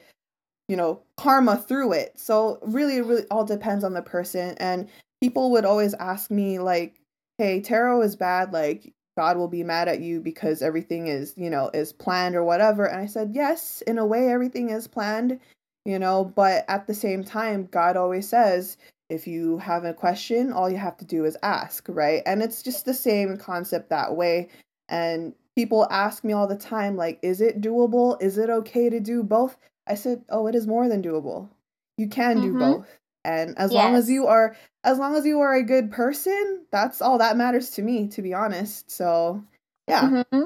[0.74, 2.20] you know, karma through it.
[2.20, 4.56] So really, really all depends on the person.
[4.58, 4.90] And
[5.22, 7.00] people would always ask me, like,
[7.38, 8.52] hey, tarot is bad.
[8.52, 12.44] Like, God will be mad at you because everything is, you know, is planned or
[12.44, 12.86] whatever.
[12.86, 15.40] And I said, yes, in a way, everything is planned,
[15.86, 18.76] you know, but at the same time, God always says,
[19.12, 22.24] if you have a question, all you have to do is ask, right?
[22.26, 24.50] And it's just the same concept that way.
[24.90, 28.20] And people ask me all the time, like, is it doable?
[28.20, 29.56] Is it okay to do both?
[29.88, 31.50] I said, oh, it is more than doable.
[31.98, 32.60] You can do Mhm.
[32.60, 32.88] both.
[33.26, 37.02] And as long as you are as long as you are a good person, that's
[37.02, 38.92] all that matters to me, to be honest.
[38.92, 39.44] So
[39.88, 40.24] yeah.
[40.30, 40.44] hmm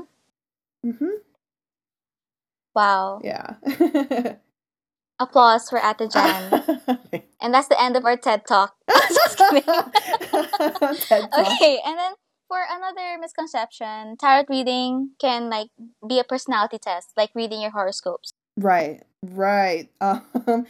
[0.83, 1.05] hmm
[2.75, 3.19] Wow.
[3.23, 3.55] Yeah.
[5.19, 6.63] Applause for Ate Jan.
[7.41, 8.75] and that's the end of our TED Talk.
[9.09, 9.63] Just kidding.
[9.63, 11.53] TED Talk.
[11.53, 12.13] okay, and then
[12.47, 15.69] for another misconception, tarot reading can like
[16.07, 18.33] be a personality test, like reading your horoscopes.
[18.57, 19.89] Right, right.
[20.01, 20.65] Um,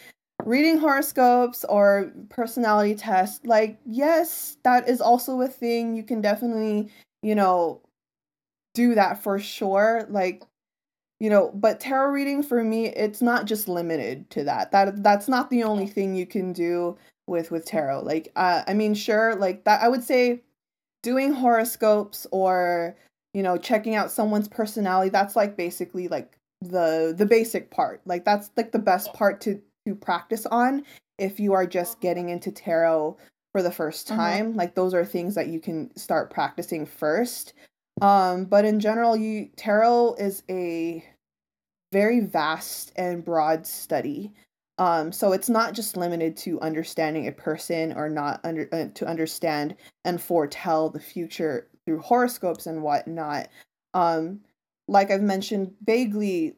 [0.45, 5.95] reading horoscopes or personality tests, like, yes, that is also a thing.
[5.95, 6.89] You can definitely,
[7.21, 7.81] you know,
[8.75, 10.07] do that for sure.
[10.09, 10.43] Like,
[11.19, 14.71] you know, but tarot reading for me, it's not just limited to that.
[14.71, 16.97] That that's not the only thing you can do
[17.27, 18.03] with with tarot.
[18.03, 19.81] Like, uh, I mean, sure, like that.
[19.83, 20.43] I would say
[21.03, 22.95] doing horoscopes or
[23.33, 25.09] you know checking out someone's personality.
[25.09, 28.01] That's like basically like the the basic part.
[28.05, 30.83] Like that's like the best part to to practice on
[31.17, 33.17] if you are just getting into tarot
[33.53, 34.15] for the 1st Mhm.
[34.15, 34.55] time.
[34.55, 37.53] Like those are things that you can start practicing first.
[38.01, 41.03] Um but in general you tarot is a
[41.93, 44.33] very vast and broad study.
[44.77, 49.07] Um so it's not just limited to understanding a person or not under uh, to
[49.07, 53.47] understand and foretell the future through horoscopes and whatnot.
[53.93, 54.41] Um
[54.87, 56.55] like I've mentioned vaguely,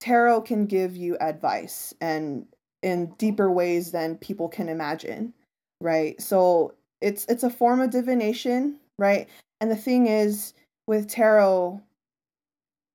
[0.00, 2.46] tarot can give you advice and
[2.82, 5.32] in deeper ways than people can imagine,
[5.80, 6.20] right?
[6.20, 9.28] So it's it's a form of divination, right?
[9.60, 10.54] And the thing is
[10.86, 11.80] with tarot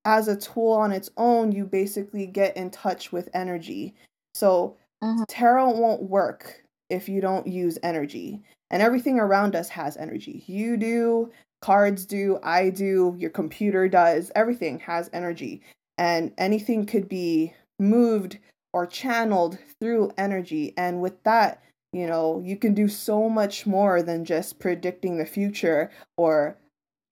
[0.05, 3.93] as a tool on its own, you basically get in touch with energy.
[4.33, 5.25] So Mhm.
[5.27, 8.41] tarot won't work if you don't use energy.
[8.71, 10.43] And everything around us has energy.
[10.47, 15.61] You do, cards do, I do, your computer does, everything has energy.
[15.97, 18.39] And anything could be moved
[18.73, 20.73] or channeled through energy.
[20.77, 21.61] And with that,
[21.93, 26.57] you know, you can do so much more than just predicting the future or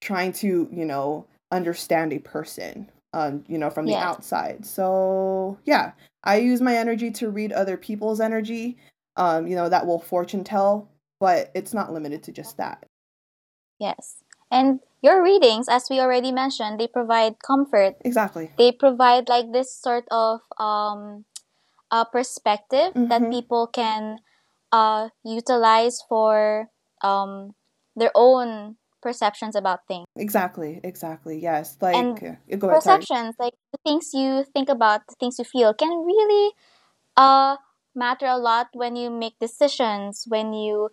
[0.00, 4.02] trying to, you know, understand a person, um, you know, from the Yes.
[4.02, 4.64] outside.
[4.64, 5.92] So, yeah,
[6.24, 8.78] I use my energy to read other people's energy.
[9.16, 12.86] Um, you know, that will fortune tell, but it's not limited to just that.
[13.78, 14.19] Yes.
[14.50, 17.96] And your readings, as we already mentioned, they provide comfort.
[18.04, 18.50] Exactly.
[18.58, 21.24] They provide like this sort of um,
[21.90, 23.30] a perspective that Mhm.
[23.30, 24.20] people can
[24.72, 26.68] uh, utilize for
[27.02, 27.54] um,
[27.96, 30.06] their own perceptions about things.
[30.16, 30.80] Exactly.
[30.84, 31.38] Exactly.
[31.38, 31.76] Yes.
[31.80, 32.60] Like And uh, ahead.
[32.60, 32.78] Sorry.
[32.80, 36.52] Perceptions, like the things you think about, the things you feel, can really
[37.16, 37.56] uh,
[37.94, 40.90] matter a lot when you make decisions, when you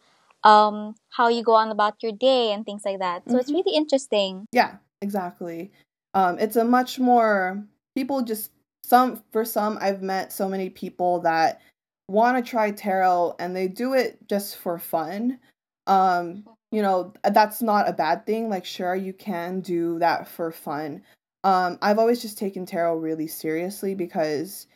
[0.47, 3.29] um, how you go on about your day and things like that.
[3.29, 3.55] So it's Mhm.
[3.55, 4.45] really interesting.
[4.53, 5.71] Yeah, exactly.
[6.13, 7.63] Um, it's a much more
[7.95, 8.51] people just
[8.83, 11.61] some for some I've met so many people that
[12.07, 15.39] want to try tarot and they do it just for fun.
[15.87, 18.49] Um, you know, that's not a bad thing.
[18.49, 21.03] Like sure you can do that for fun.
[21.43, 24.67] Um, I've always just taken tarot really seriously because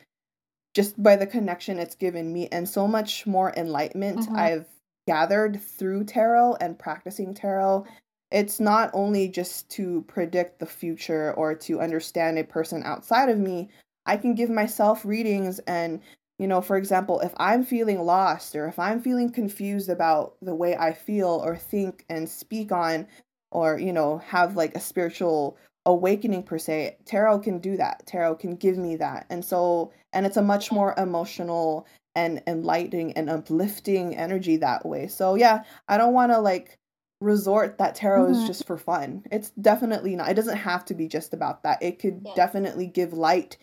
[0.74, 4.38] just by the connection it's given me and so much more enlightenment Mhm.
[4.38, 4.66] I've
[5.06, 7.86] gathered through tarot and practicing tarot.
[8.30, 13.38] It's not only just to predict the future or to understand a person outside of
[13.38, 13.68] me.
[14.06, 16.00] I can give myself readings and
[16.38, 20.54] you know, for example, if I'm feeling lost or if I'm feeling confused about the
[20.54, 23.06] way I feel or think and speak on
[23.52, 28.06] or you know, have like a spiritual awakening per se, tarot can do that.
[28.06, 29.26] Tarot can give me that.
[29.30, 35.06] And so and it's a much more emotional and enlightening and uplifting energy that way.
[35.08, 36.78] So yeah, I don't want to like
[37.20, 38.46] resort that tarot is Mhm.
[38.46, 39.24] just for fun.
[39.30, 40.28] It's definitely not.
[40.28, 41.82] It doesn't have to be just about that.
[41.82, 42.34] It could Yes.
[42.36, 43.56] definitely give light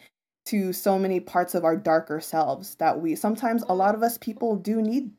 [0.46, 4.18] to so many parts of our darker selves that we sometimes a lot of us
[4.18, 5.12] people do need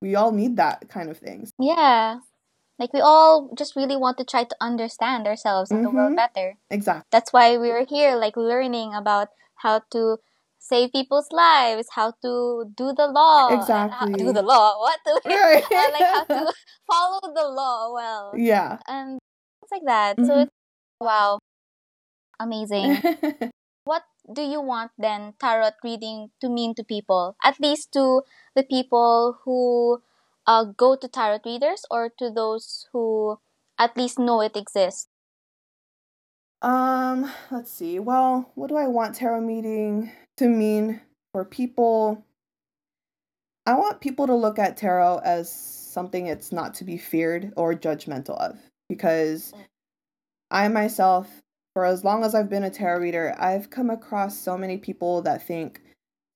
[0.00, 1.52] we all need that kind of things.
[1.58, 2.20] Yeah.
[2.78, 6.16] Like we all just really want to try to understand ourselves and the world Mhm.
[6.16, 6.56] better.
[6.70, 7.06] Exactly.
[7.10, 10.18] That's why we're here, like learning about how to
[10.60, 14.14] save people's lives, how to do the law, Exactly.
[14.18, 14.78] do the law.
[14.80, 15.64] What do we, Right.
[15.92, 16.52] like how to
[16.86, 18.78] follow the law well, yeah.
[18.88, 19.18] and
[19.60, 20.26] things like that.
[20.26, 20.42] So Mhm.
[20.42, 20.52] it's
[21.00, 21.38] wow,
[22.40, 23.02] amazing.
[23.84, 27.36] what do you want then tarot reading to mean to people?
[27.44, 28.22] At least to
[28.54, 30.02] the people who
[30.46, 33.38] uh, go to tarot readers, or to those who
[33.78, 35.08] at least know it exists.
[36.62, 37.98] Um, let's see.
[37.98, 41.00] Well, what do I want tarot meeting to mean
[41.32, 42.24] for people?
[43.66, 47.74] I want people to look at tarot as something it's not to be feared or
[47.74, 49.58] judgmental of because mm.
[50.50, 51.28] I myself,
[51.74, 55.20] for as long as I've been a tarot reader, I've come across so many people
[55.22, 55.82] that think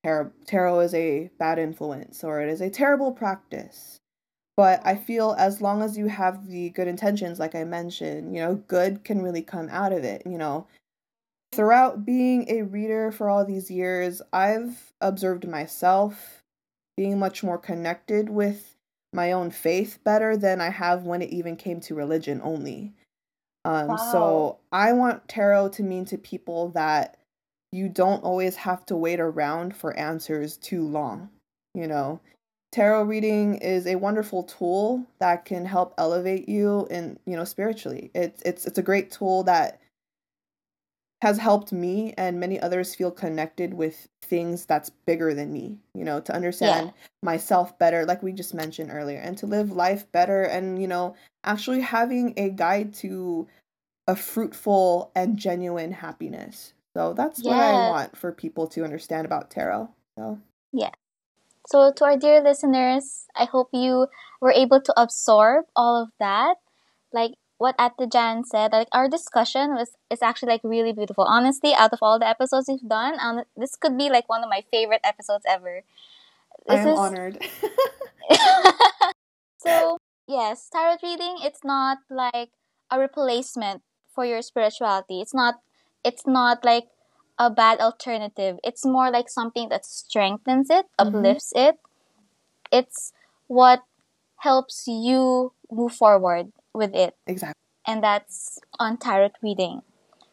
[0.04, 3.98] tarot, tarot is a bad influence or it is a terrible practice.
[4.56, 8.42] But I feel as long as you have the good intentions, like I mentioned, you
[8.42, 10.22] know, good can really come out of it.
[10.26, 10.66] You know,
[11.54, 16.42] throughout being a reader for all these years, I've observed myself
[16.96, 18.76] being much more connected with
[19.12, 22.92] my own faith better than I have when it even came to religion only.
[23.64, 23.96] Um, Wow.
[23.96, 27.16] so I want tarot to mean to people that
[27.72, 31.30] you don't always have to wait around for answers too long.
[31.74, 32.20] You know,
[32.72, 38.10] tarot reading is a wonderful tool that can help elevate you in, you know, spiritually.
[38.14, 39.80] It's it's it's a great tool that
[41.24, 46.04] has helped me and many others feel connected with things that's bigger than me, you
[46.04, 50.42] know, to understand myself better, like we just mentioned earlier, and to live life better
[50.42, 53.48] and, you know, actually having a guide to
[54.06, 56.74] a fruitful and genuine happiness.
[56.94, 59.88] So that's what I want for people to understand about tarot.
[60.18, 60.38] So
[60.74, 60.90] yeah.
[61.66, 64.08] So, to our dear listeners, I hope you
[64.42, 66.56] were able to absorb all of that.
[67.14, 67.32] Like
[67.64, 71.24] what Ate Jan said, like our discussion was is actually like really beautiful.
[71.24, 74.50] Honestly, out of all the episodes we've done, um, this could be like one of
[74.50, 75.82] my favorite episodes ever.
[76.68, 77.38] I am is honored.
[79.58, 79.98] so
[80.28, 81.36] yes, tarot reading.
[81.42, 82.50] It's not like
[82.90, 83.82] a replacement
[84.14, 85.20] for your spirituality.
[85.20, 85.60] It's not.
[86.04, 86.84] It's not like
[87.38, 88.58] a bad alternative.
[88.62, 91.08] It's more like something that strengthens it, Mhm.
[91.16, 91.78] uplifts it.
[92.70, 93.12] It's
[93.46, 93.82] what
[94.38, 97.60] helps you move forward with it, exactly.
[97.86, 99.82] and that's on tarot reading.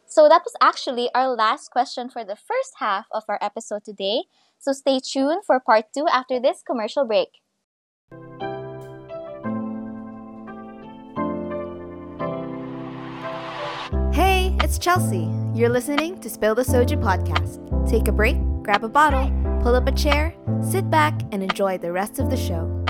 [0.06, 4.24] So that was actually our last question for the first half of our episode today.
[4.58, 7.28] So stay tuned for part two after this commercial break.
[14.12, 15.30] Hey, it's Chelsea.
[15.54, 17.60] You're listening to Spill the Soju podcast.
[17.88, 19.30] Take a break, grab a bottle,
[19.62, 22.81] pull up a chair, sit back, and enjoy the rest of the show.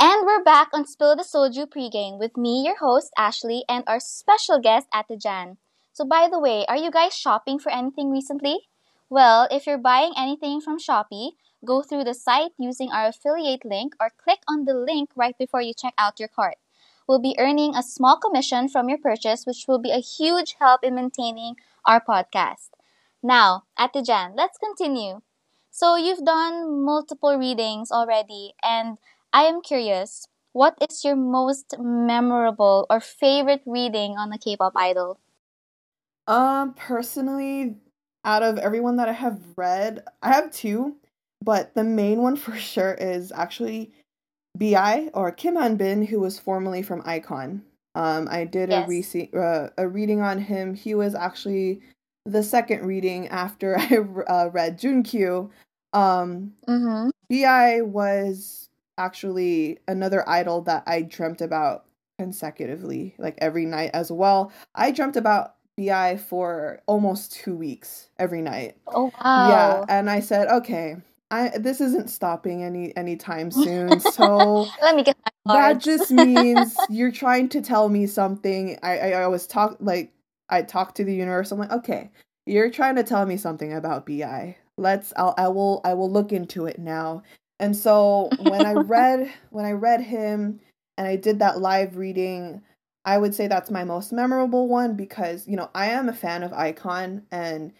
[0.00, 3.98] And we're back on Spill the Soju pregame with me, your host, Ashley, and our
[3.98, 5.56] special guest, Ate Jan.
[5.92, 8.68] So, by the way, are you guys shopping for anything recently?
[9.10, 11.32] Well, if you're buying anything from Shopee,
[11.64, 15.62] go through the site using our affiliate link or click on the link right before
[15.62, 16.58] you check out your cart.
[17.08, 20.84] We'll be earning a small commission from your purchase, which will be a huge help
[20.84, 22.70] in maintaining our podcast.
[23.20, 25.22] Now, Ate Jan, let's continue.
[25.72, 28.98] So, you've done multiple readings already, and
[29.32, 35.20] I am curious, what is your most memorable or favorite reading on the K-pop idol?
[36.26, 37.76] Um, personally,
[38.24, 40.96] out of everyone that I have read, I have two,
[41.42, 43.92] but the main one for sure is actually
[44.56, 47.62] Bi or Kim Hanbin, who was formerly from iKON.
[47.94, 48.88] Um, I did yes.
[48.88, 50.74] a rec- uh, a reading on him.
[50.74, 51.80] He was actually
[52.26, 53.96] the second reading after I
[54.28, 55.50] uh, read Junkyu.
[55.92, 57.10] Um, mm-hmm.
[57.30, 58.67] Bi was
[58.98, 61.84] actually another idol that I dreamt about
[62.18, 64.52] consecutively, like every night as well.
[64.74, 68.76] I dreamt about Bi for almost two weeks every night.
[68.88, 69.48] Oh wow!
[69.48, 70.96] Yeah, and I said, okay,
[71.30, 74.00] I this isn't stopping any anytime soon.
[74.00, 78.78] So let me get that just means you're trying to tell me something.
[78.82, 80.12] I I, I was talk like
[80.48, 81.52] I talked to the universe.
[81.52, 82.10] I'm like, okay,
[82.46, 84.56] you're trying to tell me something about Bi.
[84.76, 87.22] Let's I'll I will I will look into it now.
[87.60, 90.60] And so when I read when I read him
[90.96, 92.62] and I did that live reading,
[93.04, 96.42] I would say that's my most memorable one because, you know, I am a fan
[96.42, 97.72] of iKON and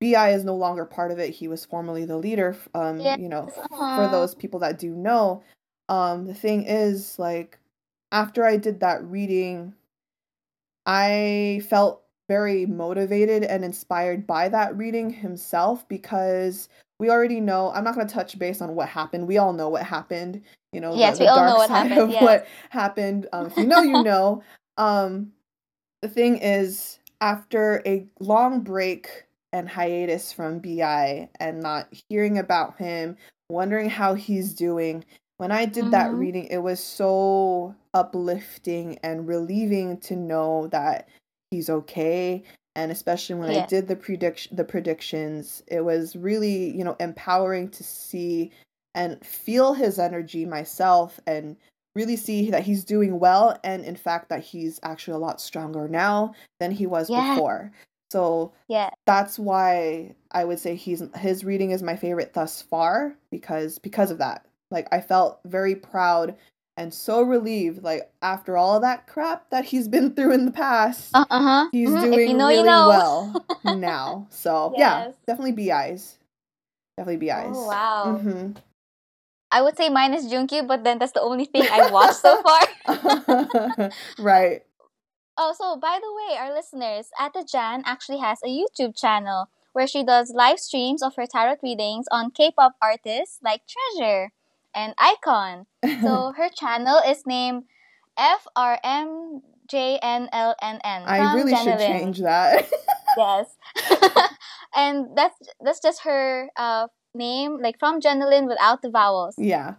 [0.00, 1.30] Bi is no longer part of it.
[1.30, 2.56] He was formerly the leader.
[2.74, 3.18] Um, yes.
[3.18, 3.96] you know, uh-huh.
[3.96, 5.42] for those people that do know,
[5.88, 7.58] um, the thing is like
[8.12, 9.74] after I did that reading,
[10.86, 16.68] I felt very motivated and inspired by that reading himself because
[17.04, 19.68] we already know i'm not going to touch base on what happened we all know
[19.68, 20.40] what happened
[20.72, 22.22] you know yes the, the we all know what happened of yes.
[22.22, 24.42] what happened um, if you know you know
[24.78, 25.30] um
[26.00, 32.78] the thing is after a long break and hiatus from bi and not hearing about
[32.78, 33.16] him
[33.50, 35.04] wondering how he's doing
[35.36, 35.90] when i did mm-hmm.
[35.90, 41.06] that reading it was so uplifting and relieving to know that
[41.50, 42.42] he's okay
[42.76, 47.68] and especially when I did the prediction the predictions, it was really, you know, empowering
[47.70, 48.50] to see
[48.94, 51.56] and feel his energy myself and
[51.94, 55.86] really see that he's doing well and in fact that he's actually a lot stronger
[55.88, 57.34] now than he was yeah.
[57.34, 57.72] before.
[58.10, 58.90] So yeah.
[59.06, 64.10] that's why I would say he's his reading is my favorite thus far because because
[64.10, 64.46] of that.
[64.70, 66.36] Like I felt very proud
[66.76, 71.10] and so relieved like after all that crap that he's been through in the past
[71.14, 72.10] uh, huh he's mm-hmm.
[72.10, 72.88] doing you know, really you know.
[72.88, 73.46] well
[73.76, 75.06] now so yes.
[75.06, 76.18] yeah definitely Bi's
[76.96, 78.52] definitely Bi's oh, wow mm-hmm.
[79.54, 82.42] I would say mine is Junkyu, but then that's the only thing I watched so
[82.42, 83.90] far.
[84.18, 84.62] right.
[85.38, 89.86] Oh, so by the way, our listeners, Ate Jan actually has a YouTube channel where
[89.86, 94.32] she does live streams of her tarot readings on K-pop artists like Treasure
[94.74, 95.66] and iKON.
[96.02, 97.64] So her channel is named
[98.18, 99.40] FRMJNLNN.
[101.06, 102.68] I really should change that.
[103.16, 103.56] yes.
[104.76, 109.34] and that's that's just her uh, name, like from Jenilyn without the vowels.
[109.38, 109.74] Yeah.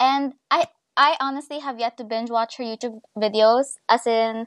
[0.00, 4.46] And I I honestly have yet to binge watch her YouTube videos, as in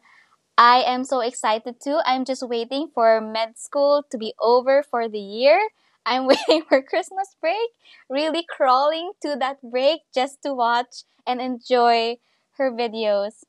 [0.58, 2.00] I am so excited too.
[2.06, 5.70] I'm just waiting for med school to be over for the year
[6.06, 7.70] I'm waiting for Christmas break,
[8.10, 12.18] really crawling to that break just to watch and enjoy
[12.58, 13.44] her videos.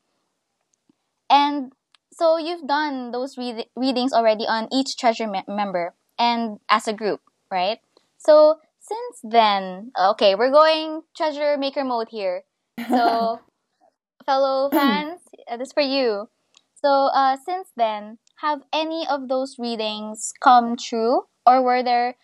[1.28, 1.72] And
[2.12, 6.92] so you've done those read- readings already on each treasure me- member and as a
[6.92, 7.20] group,
[7.50, 7.78] right?
[8.18, 12.42] So since then, okay, we're going treasure maker mode here.
[12.88, 13.40] So,
[14.26, 15.20] fellow fans,
[15.50, 16.28] uh, this for you.
[16.74, 22.16] So, uh, since then, have any of those readings come true, or were there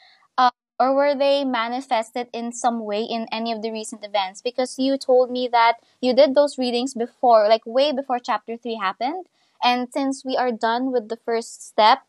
[0.79, 4.43] or were they manifested in some way in any of the recent events?
[4.43, 8.77] Because you told me that you did those readings before, like way before chapter 3
[8.77, 9.27] happened.
[9.63, 12.01] And since we are done with the first step,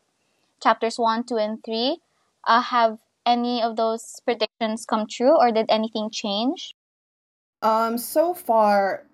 [0.62, 1.98] chapters 1, 2, and 3,
[2.44, 6.74] uh, have any of those predictions come true or did anything change?
[7.62, 9.04] Um, so far,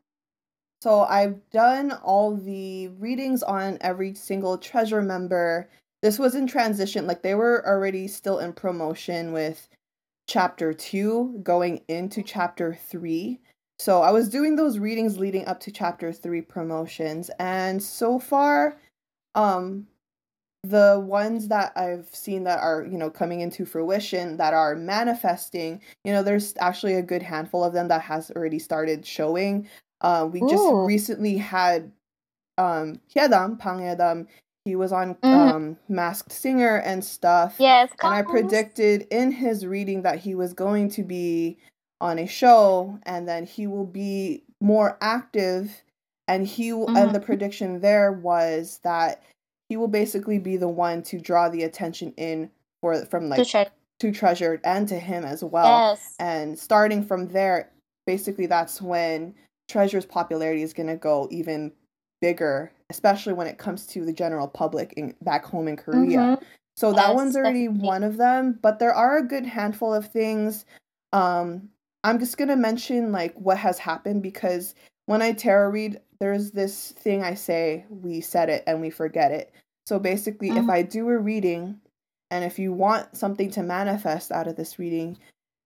[0.83, 5.69] so I've done all the readings on every single treasure member
[6.05, 9.69] this was in transition like they were already still in promotion with
[10.29, 13.41] chapter 2 going into chapter 3
[13.79, 18.77] so i was doing those readings leading up to chapter 3 promotions and so far
[19.35, 19.87] um
[20.63, 25.81] the ones that i've seen that are you know coming into fruition that are manifesting
[26.05, 29.67] you know there's actually a good handful of them that has already started showing
[30.03, 30.49] uh, we Ooh.
[30.51, 31.91] just recently had
[32.59, 34.27] um Yedam, Bang Yedam,
[34.65, 35.25] he was on Mhm.
[35.55, 37.57] um, Masked Singer and stuff.
[37.59, 37.91] Yes.
[38.03, 41.59] and I predicted in his reading that he was going to be
[42.01, 45.83] on a show and then he will be more active
[46.29, 46.97] and he Mhm.
[46.97, 49.23] and the prediction there was that
[49.69, 52.51] he will basically be the one to draw the attention in
[52.81, 53.71] for from like to check.
[54.01, 56.15] to treasure and to him as well Yes.
[56.19, 57.71] and starting from there
[58.07, 59.35] basically that's when
[59.69, 61.73] treasure's popularity is going to go even
[62.25, 66.43] bigger especially when it comes to the general public in back home in korea Mhm.
[66.77, 67.89] so that Yes, one's already definitely.
[67.89, 70.65] one of them, but there are a good handful of things.
[71.13, 71.69] Um,
[72.03, 74.75] I'm just gonna mention like what has happened because
[75.07, 79.31] when I tarot read, there's this thing I say, we said it and we forget
[79.31, 79.53] it.
[79.87, 80.71] So basically, if Mhm.
[80.71, 81.81] I do a reading,
[82.33, 85.17] and if you want something to manifest out of this reading,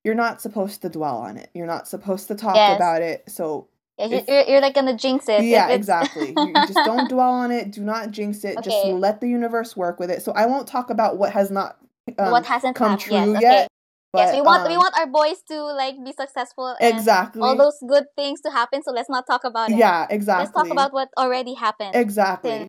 [0.04, 1.48] you're not supposed to dwell on it.
[1.54, 2.76] You're not supposed to talk Yes.
[2.76, 3.24] about it.
[3.30, 3.68] So
[3.98, 5.42] Yeah, you're, you're like gonna jinx it.
[5.42, 6.28] yeah, exactly.
[6.36, 7.72] You just don't dwell on it.
[7.72, 8.62] Do not jinx it.
[8.62, 10.22] Just let the universe work with it.
[10.22, 11.78] So I won't talk about what has not
[12.18, 13.04] um, what hasn't come happened.
[13.04, 13.36] true Yes.
[13.36, 13.40] Okay.
[13.42, 13.68] yet.
[14.14, 17.42] yes, we want we um, want our boys to like be successful and exactly.
[17.42, 18.82] all those good things to happen.
[18.82, 19.76] So let's not talk about it.
[19.76, 20.44] yeah, exactly.
[20.44, 21.94] Let's talk about what already happened.
[21.94, 22.68] exactly.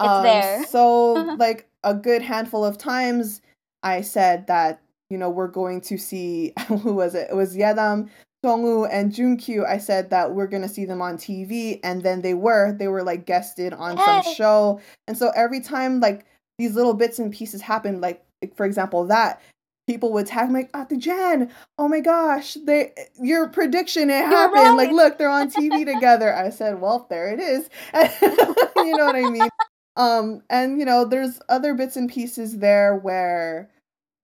[0.00, 0.64] it's there.
[0.66, 3.42] So like a good handful of times,
[3.82, 7.28] I said that you know we're going to see who was it?
[7.30, 8.08] It was Yedam.
[8.44, 12.34] Songwoo and Junkyu, I said that we're gonna see them on TV, and then they
[12.34, 12.72] were.
[12.72, 16.24] They were like guested on some show, and so every time like
[16.58, 18.24] these little bits and pieces happen, like
[18.54, 19.40] for example that
[19.88, 24.76] people would tag me like, Ate Jan, oh my gosh, they your prediction it happened.
[24.76, 26.32] Like look, they're on TV together.
[26.32, 27.68] I said, well, there it is.
[28.76, 29.48] you know what I mean?
[29.96, 33.70] Um, and you know, there's other bits and pieces there where,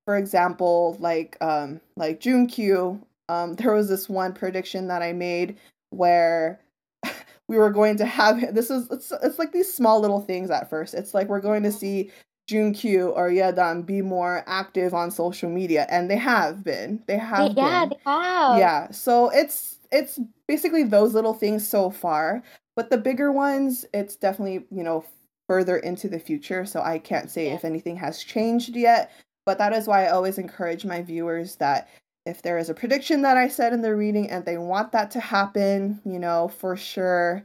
[0.04, 5.56] for example, like um, like Junkyu, um, there was this one prediction that I made
[5.90, 6.60] where
[7.48, 10.68] we were going to have this is it's, it's like these small little things at
[10.70, 10.94] first.
[10.94, 12.10] It's like we're going to see
[12.50, 17.02] Junkyu or Yedam be more active on social media, and they have been.
[17.06, 17.88] They They- have yeah, been.
[17.90, 18.58] they have.
[18.58, 20.18] Yeah, so it's it's
[20.48, 22.42] basically those little things so far,
[22.76, 25.04] but the bigger ones, it's definitely you know
[25.48, 26.64] further into the future.
[26.66, 27.54] So I can't say Yeah.
[27.54, 29.10] if anything has changed yet,
[29.46, 31.88] but that is why I always encourage my viewers that
[32.26, 35.10] if there is a prediction that I said in the reading and they want that
[35.12, 37.44] to happen, you know, for sure.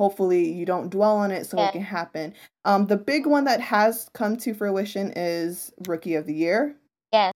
[0.00, 1.68] Hopefully you don't dwell on it so Yeah.
[1.68, 2.34] it can happen.
[2.64, 6.76] Um, the big one that has come to fruition is Rookie of the Year.
[7.12, 7.32] Yes.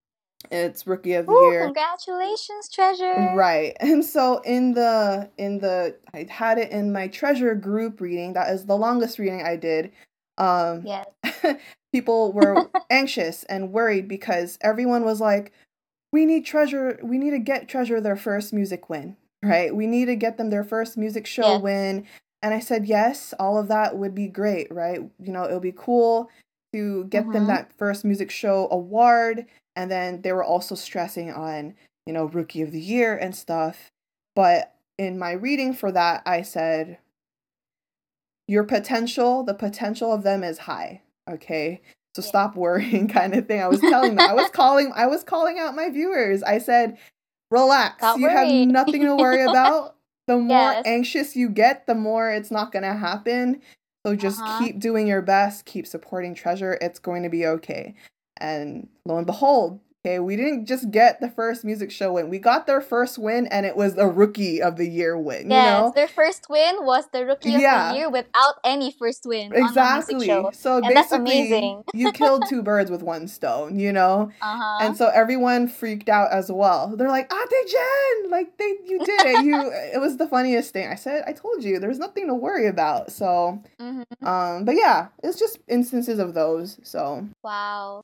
[0.51, 1.65] It's Rookie of the Ooh, Year.
[1.65, 3.31] congratulations, treasure.
[3.35, 3.77] Right.
[3.81, 8.33] And so in the in the I had it in my treasure group reading.
[8.35, 9.93] That is the longest reading I did.
[10.37, 11.07] Um Yes.
[11.93, 15.53] people were anxious and worried because everyone was like
[16.13, 19.75] we need treasure we need to get treasure their first music win, right?
[19.75, 21.59] We need to get them their first music show Yeah.
[21.59, 22.07] win.
[22.43, 25.01] And I said, "Yes, all of that would be great, right?
[25.21, 26.31] You know, it would be cool
[26.73, 27.47] to get them Mhm.
[27.49, 29.47] that first music show award
[29.77, 31.75] and then they were also stressing on
[32.07, 33.91] you know rookie of the year and stuff
[34.35, 36.99] but in my reading for that i said
[38.47, 41.81] your potential the potential of them is high okay
[42.15, 42.29] so Yeah.
[42.29, 43.61] stop worrying kind of thing.
[43.63, 46.43] I was telling them i was calling i was calling out my viewers.
[46.43, 46.99] I said
[47.51, 48.17] relax.
[48.17, 49.97] You have nothing to worry about.
[50.27, 50.83] The more Yes.
[50.87, 53.63] anxious you get the more it's not going to happen.
[54.07, 54.59] So just Uh-huh.
[54.59, 56.79] keep doing your best keep supporting treasure.
[56.81, 57.95] It's going to be okay.
[58.39, 62.29] And lo and behold, okay, we didn't just get the first music show win.
[62.31, 65.65] We got their first win and it was a rookie of the year win, Yes,
[65.65, 65.93] you know?
[65.95, 67.91] their first win was the rookie of Yeah.
[67.93, 70.15] the year without any first win Exactly.
[70.15, 70.51] music show.
[70.53, 71.85] So And that's basically amazing.
[71.95, 74.31] you killed two birds with one stone, you know?
[74.41, 74.79] Uh-huh.
[74.81, 76.95] And so everyone freaked out as well.
[76.97, 78.31] They're like, Ate Jen!
[78.31, 79.45] Like they you did it.
[79.45, 80.89] You it was the funniest thing.
[80.89, 83.11] I said, I told you, there's nothing to worry about.
[83.11, 84.05] So Mhm.
[84.27, 86.79] um but yeah, it's just instances of those.
[86.83, 88.03] So Wow.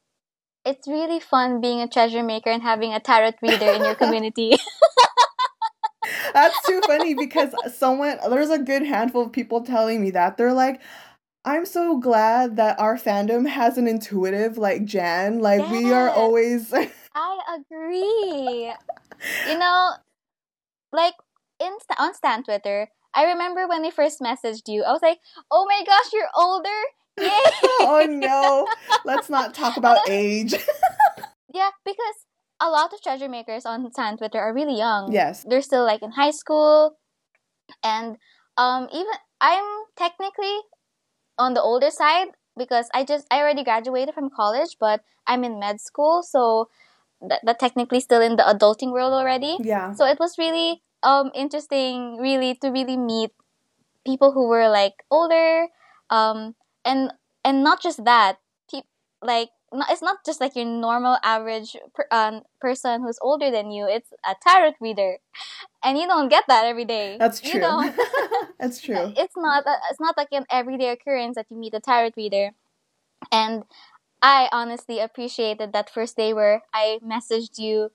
[0.65, 4.57] It's really fun being a treasure maker and having a tarot reader in your community.
[6.33, 10.37] That's too funny because someone there's a good handful of people telling me that.
[10.37, 10.81] They're like,
[11.45, 15.41] I'm so glad that our fandom has an intuitive like Jan.
[15.41, 16.73] Like we are always
[17.15, 18.73] I agree.
[19.49, 19.93] you know,
[20.93, 21.15] like
[21.61, 25.19] in on Stan Twitter, I remember when we first messaged you, I was like,
[25.51, 26.81] "Oh my gosh, you're older!
[27.21, 27.29] Yay!"
[27.81, 28.67] Oh no.
[29.05, 30.55] Let's not talk about age.
[31.53, 32.17] yeah, because
[32.61, 35.13] a lot of treasure makers on Stan Twitter are really young.
[35.13, 35.45] yes.
[35.49, 36.97] they're still like in high school
[37.83, 38.17] and
[38.57, 39.65] um even i'm
[39.97, 40.57] technically
[41.39, 45.59] on the older side because i just i already graduated from college but i'm in
[45.59, 46.69] med school so
[47.21, 49.93] that, that technically still in the adulting world already Yeah.
[49.93, 53.33] so it was really um interesting really to really meet
[54.07, 55.67] people who were like older
[56.11, 56.55] um
[56.85, 57.13] and
[57.45, 58.39] and not just that,
[59.23, 63.71] like no, it's not just like your normal average per, um, person who's older than
[63.71, 63.87] you.
[63.89, 65.19] It's a tarot reader,
[65.83, 67.17] and you don't get that every day.
[67.19, 67.61] That's You true.
[67.61, 67.95] don't.
[68.59, 69.13] That's true.
[69.17, 69.65] It's not.
[69.91, 72.51] It's not like an everyday occurrence that you meet a tarot reader,
[73.33, 73.65] and
[74.23, 77.91] I honestly appreciated that first day where I messaged you,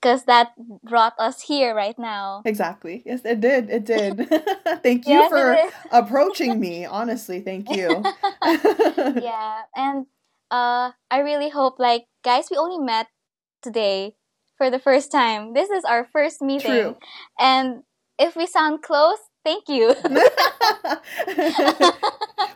[0.00, 0.52] because that
[0.84, 2.42] brought us here right now.
[2.44, 3.02] Exactly.
[3.04, 3.70] Yes, it did.
[3.70, 4.28] It did.
[4.82, 5.56] thank you Yes, for
[5.90, 6.84] approaching me.
[6.84, 8.02] Honestly, thank you.
[8.44, 10.06] yeah, and
[10.50, 13.08] uh, I really hope, like, guys, we only met
[13.62, 14.14] today
[14.56, 15.54] for the first time.
[15.54, 16.96] This is our first meeting, True.
[17.38, 17.82] and
[18.18, 19.94] if we sound close, thank you.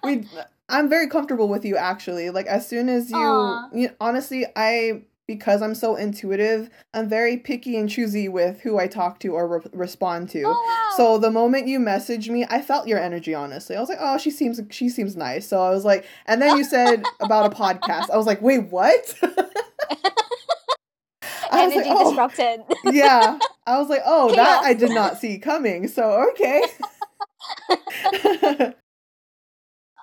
[0.05, 0.25] we
[0.69, 2.31] I'm very comfortable with you actually.
[2.31, 7.77] Like as soon as you, you honestly, I because I'm so intuitive, I'm very picky
[7.77, 10.43] and choosy with who I talk to or re- respond to.
[10.45, 10.97] oh wow!
[10.97, 13.33] So the moment you messaged me, I felt your energy.
[13.33, 16.43] Honestly, I was like, "Oh, she seems she seems nice." So I was like, and
[16.43, 18.11] then you said about a podcast.
[18.11, 19.15] I was like, "Wait, what?"
[21.53, 22.63] I was energy like, "Oh, disrupted.
[22.93, 26.65] yeah." I was like, "Oh, that I did not see coming." So okay.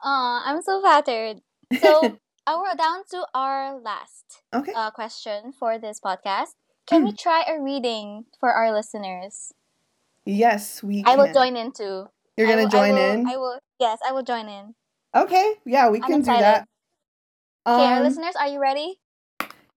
[0.06, 1.42] Aw, I'm so flattered.
[1.82, 2.18] So
[2.48, 4.74] uh, we're down to our last okay.
[4.76, 6.56] uh, question for this podcast.
[6.88, 7.08] Can Hmm.
[7.08, 9.54] we try a reading for our listeners?
[10.26, 11.04] Yes, we.
[11.06, 12.08] I will join in too.
[12.38, 13.28] You're gonna will- join I will, in.
[13.30, 13.60] I will.
[13.80, 14.76] Yes, I will join in.
[15.16, 16.68] Okay, yeah, we I'm can do that.
[17.68, 19.00] Okay, our Um, listeners, are you ready?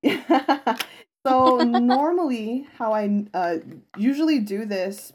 [1.27, 3.57] so normally, how I uh,
[3.97, 5.13] usually do this,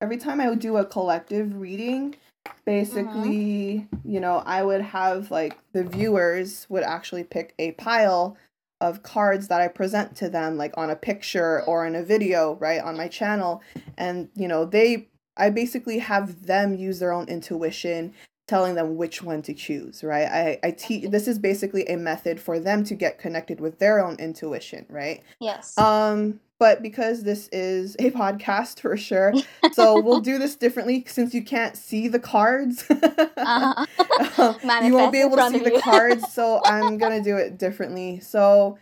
[0.00, 2.16] every time I would do a collective reading,
[2.64, 4.10] basically, mm-hmm.
[4.10, 8.36] you know, I would have like the viewers would actually pick a pile
[8.80, 12.54] of cards that I present to them, like on a picture or in a video,
[12.54, 13.62] right, on my channel,
[13.96, 18.14] and you know, they, I basically have them use their own intuition
[18.46, 20.26] telling them which one to choose, right?
[20.28, 24.04] I, I teach this is basically a method for them to get connected with their
[24.04, 25.22] own intuition, right?
[25.40, 25.76] Yes.
[25.78, 29.34] Um, but because this is a podcast for sure,
[29.72, 32.84] so we'll do this differently since you can't see the cards.
[32.90, 33.84] Uh-huh.
[34.38, 38.20] Um, you won't be able to see the cards, so I'm gonna do it differently.
[38.20, 38.78] So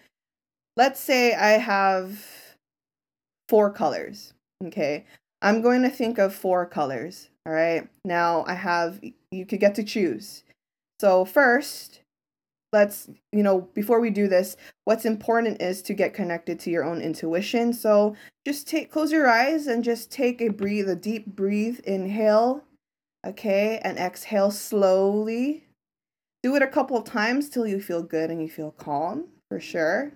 [0.76, 2.18] let's say I have
[3.48, 4.34] four colors.
[4.64, 5.04] Okay.
[5.42, 7.28] I'm going to think of four colors.
[7.46, 7.88] All right.
[8.04, 10.44] Now I have, you could get to choose.
[11.00, 12.00] So, first,
[12.72, 16.84] let's, you know, before we do this, what's important is to get connected to your
[16.84, 17.72] own intuition.
[17.72, 18.16] So,
[18.46, 22.64] just take, close your eyes and just take a breathe, a deep breathe, inhale.
[23.26, 23.80] Okay.
[23.84, 25.64] And exhale slowly.
[26.42, 29.60] Do it a couple of times till you feel good and you feel calm for
[29.60, 30.12] sure.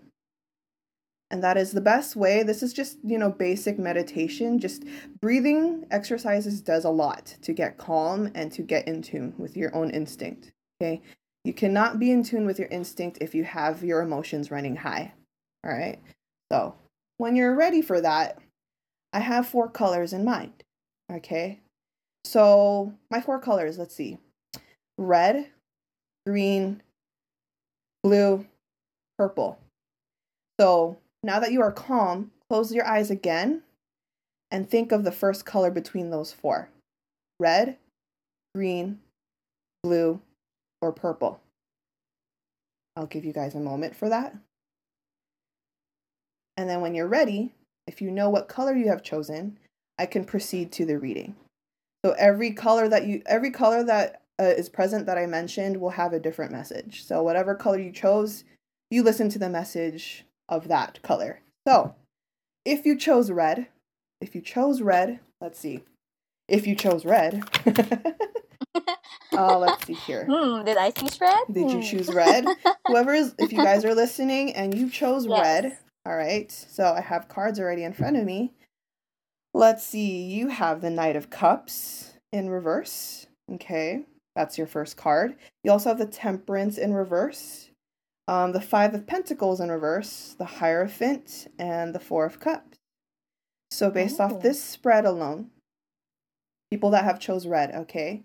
[1.31, 2.43] And that is the best way.
[2.43, 4.59] This is just, you know, basic meditation.
[4.59, 4.85] Just
[5.21, 9.75] breathing exercises does a lot to get calm and to get in tune with your
[9.77, 10.53] own instinct.
[10.81, 11.03] Okay.
[11.45, 15.13] You cannot be in tune with your instinct if you have your emotions running high.
[15.65, 15.99] All right.
[16.51, 16.75] So
[17.19, 18.39] when you're ready for that,
[19.13, 20.65] I have four colors in mind.
[21.13, 21.61] Okay.
[22.25, 24.19] So my four colors, let's see
[24.99, 25.47] red,
[26.27, 26.83] green,
[28.03, 28.45] blue,
[29.17, 29.59] purple.
[30.61, 30.99] So
[31.29, 33.63] now that you are calm, close your eyes again
[34.51, 36.71] and think of the first color between those four
[37.39, 37.77] red,
[38.55, 38.99] green,
[39.83, 40.23] blue,
[40.81, 41.39] or purple.
[42.97, 44.35] I'll give you guys a moment for that.
[46.57, 47.53] And then when you're ready,
[47.87, 49.59] if you know what color you have chosen,
[49.99, 51.37] I can proceed to the reading.
[52.07, 55.91] So every color that you every color that uh, is present that I mentioned will
[55.91, 57.05] have a different message.
[57.05, 58.45] So whatever color you chose,
[58.91, 61.41] you listen to the message of that color.
[61.67, 61.95] So,
[62.65, 63.69] if you chose red,
[64.21, 65.85] if you chose red, let's see.
[66.49, 67.45] If you chose red,
[69.37, 70.27] uh, let's see here.
[70.31, 71.41] Hmm, did I choose red?
[71.53, 71.87] Did you Hmm.
[71.87, 72.57] choose red?
[72.89, 75.41] Whoever is, if you guys are listening and you chose Yes.
[75.41, 76.51] red, all right.
[76.51, 78.53] So I have cards already in front of me.
[79.55, 80.23] Let's see.
[80.25, 83.27] You have the Knight of Cups in reverse.
[83.55, 84.05] Okay,
[84.37, 85.37] that's your first card.
[85.65, 87.68] You also have the Temperance in reverse,
[88.29, 92.77] um, the Five of Pentacles in reverse, the Hierophant, and the Four of Cups.
[93.71, 94.25] So based Oh.
[94.25, 95.51] off this spread alone,
[96.71, 98.23] people that have chose red, okay,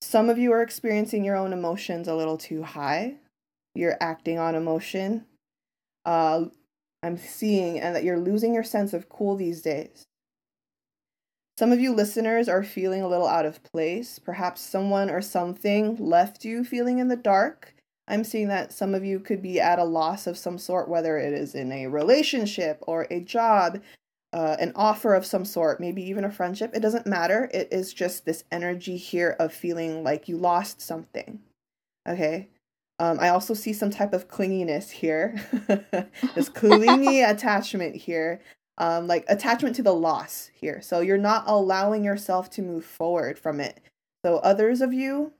[0.00, 3.16] some of you are experiencing your own emotions a little too high.
[3.74, 5.26] You're acting on emotion.
[6.04, 6.46] Uh,
[7.02, 10.04] I'm seeing and that you're losing your sense of cool these days.
[11.58, 14.20] Some of you listeners are feeling a little out of place.
[14.20, 17.74] Perhaps someone or something left you feeling in the dark.
[18.08, 21.18] I'm seeing that some of you could be at a loss of some sort, whether
[21.18, 23.82] it is in a relationship or a job,
[24.32, 26.72] uh, an offer of some sort, maybe even a friendship.
[26.74, 27.50] It doesn't matter.
[27.52, 31.40] It is just this energy here of feeling like you lost something.
[32.08, 32.48] Okay.
[32.98, 35.36] Um, I also see some type of clinginess here.
[36.34, 38.40] this clingy attachment here.
[38.78, 40.80] Um, like attachment to the loss here.
[40.80, 43.80] So you're not allowing yourself to move forward from it.
[44.24, 45.32] So others of you,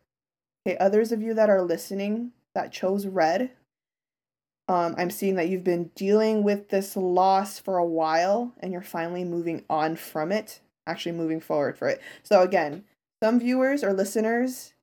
[0.67, 3.53] okay, others of you that are listening that chose red,
[4.69, 8.83] um, I'm seeing that you've been dealing with this loss for a while and you're
[8.83, 12.03] finally moving on from it, actually moving forward for it.
[12.25, 12.85] So, again,
[13.23, 14.75] some viewers or listeners,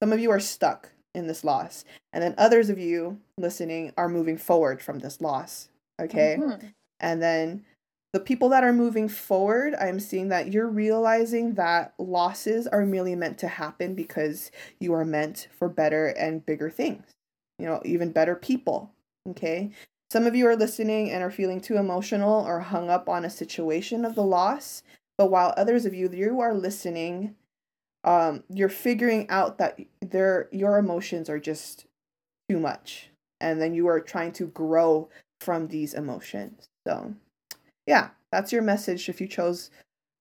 [0.00, 4.08] some of you are stuck in this loss, and then others of you listening are
[4.08, 5.68] moving forward from this loss.
[6.00, 6.36] Okay.
[6.38, 6.66] Mm-hmm.
[7.00, 7.64] And then
[8.12, 13.14] the people that are moving forward, I'm seeing that you're realizing that losses are merely
[13.14, 14.50] meant to happen because
[14.80, 17.04] you are meant for better and bigger things,
[17.58, 18.92] you know, even better people
[19.30, 19.70] Okay.
[20.10, 23.30] Some of you are listening and are feeling too emotional or hung up on a
[23.30, 24.82] situation of the loss.
[25.18, 27.34] But while others of you, you are listening,
[28.04, 31.86] um, you're figuring out that their your emotions are just
[32.48, 33.10] too much.
[33.40, 36.68] And then you are trying to grow from these emotions.
[36.86, 37.14] So
[37.88, 39.70] yeah, that's your message if you chose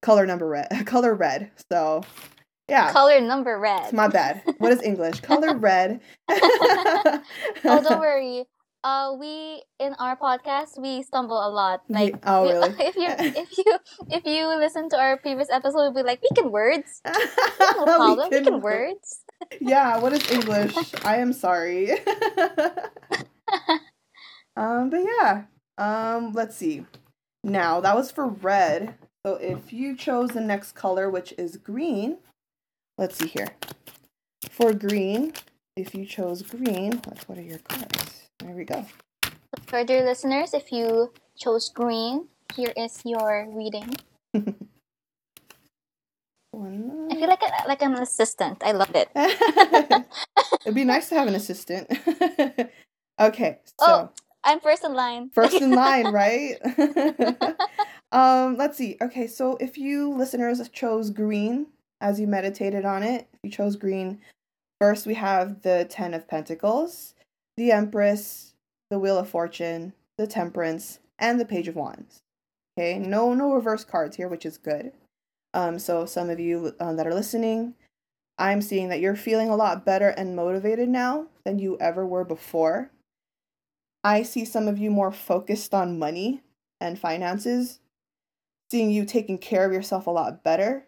[0.01, 1.51] color number red color red.
[1.69, 2.01] So
[2.69, 2.91] yeah.
[2.91, 3.83] Color number red.
[3.83, 4.41] It's my bad.
[4.57, 5.19] What is English?
[5.19, 5.99] color red.
[6.29, 7.21] oh,
[7.63, 8.45] don't worry
[8.83, 12.75] uh we in our podcast we stumble a lot like oh, we, really?
[12.79, 13.77] if you if you
[14.11, 18.29] if you listen to our previous episode we'll be like we can words no problem
[18.29, 19.23] we can, we can words
[19.59, 21.91] yeah what is english i am sorry
[24.55, 25.45] um but yeah
[25.79, 26.85] um let's see
[27.43, 32.17] now that was for red so if you chose the next color which is green
[32.97, 33.55] let's see here
[34.49, 35.33] for green
[35.75, 38.85] if you chose green what, what are your cards there we go.
[39.65, 43.95] For dear listeners, if you chose green, here is your reading.
[44.35, 44.39] I
[46.53, 48.63] feel like a, like an assistant.
[48.63, 49.09] I love it.
[50.65, 51.91] It'd be nice to have an assistant.
[53.19, 54.09] okay, so oh,
[54.47, 55.29] I'm first in line.
[55.29, 56.55] first in line, right?
[58.13, 58.95] um, let's see.
[59.01, 61.67] Okay, so if you listeners chose green
[61.99, 64.21] as you meditated on it, if you chose green,
[64.79, 67.13] first we have the Ten of Pentacles
[67.57, 68.53] the Empress,
[68.89, 72.21] the Wheel of Fortune, the Temperance, and the Page of Wands.
[72.77, 74.93] Okay, no no reverse cards here, which is good.
[75.53, 77.73] Um, so some of you um, that are listening,
[78.37, 82.23] I'm seeing that you're feeling a lot better and motivated now than you ever were
[82.23, 82.91] before.
[84.03, 86.41] I see some of you more focused on money
[86.79, 87.79] and finances,
[88.71, 90.85] seeing you taking care of yourself a lot better.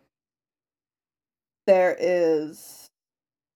[1.65, 2.89] There is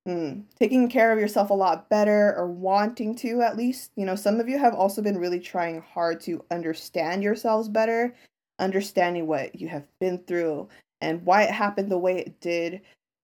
[0.07, 3.91] Mm, taking care of yourself a lot better or wanting to at least.
[3.95, 8.13] You know, some of you have also been really trying hard to understand yourselves better,
[8.59, 10.67] understanding what you have been through
[10.99, 12.81] and why it happened the way it did.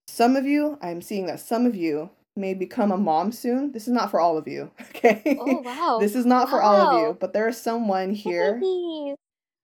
[0.08, 2.10] Some of you, I'm seeing that some of you
[2.40, 3.72] may become a mom soon.
[3.72, 5.38] This is not for all of you, okay?
[5.40, 5.98] Oh wow.
[6.00, 6.52] this is not wow.
[6.52, 8.60] for all of you, but there is someone here.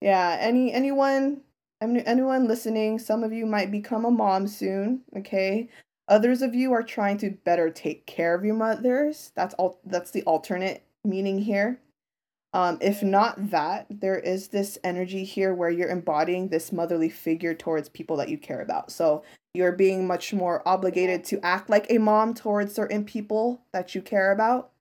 [0.01, 1.41] Yeah, any anyone
[1.81, 5.69] anyone listening, some of you might become a mom soon, okay?
[6.07, 9.31] Others of you are trying to better take care of your mothers.
[9.35, 11.79] That's all that's the alternate meaning here.
[12.53, 17.53] Um, if not that, there is this energy here where you're embodying this motherly figure
[17.53, 18.91] towards people that you care about.
[18.91, 19.23] So
[19.55, 24.01] you're being much more obligated to act like a mom towards certain people that you
[24.01, 24.71] care about.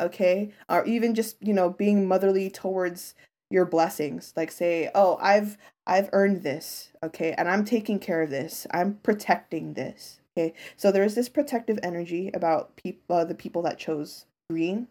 [0.00, 0.52] Okay.
[0.68, 3.14] Or even just, you know, being motherly towards
[3.50, 4.32] your blessings.
[4.36, 5.56] Like say, oh, I've
[5.86, 8.66] I've earned this, okay, and I'm taking care of this.
[8.70, 10.20] I'm protecting this.
[10.36, 14.88] Okay, so there's this protective energy about people, uh, the people that chose green.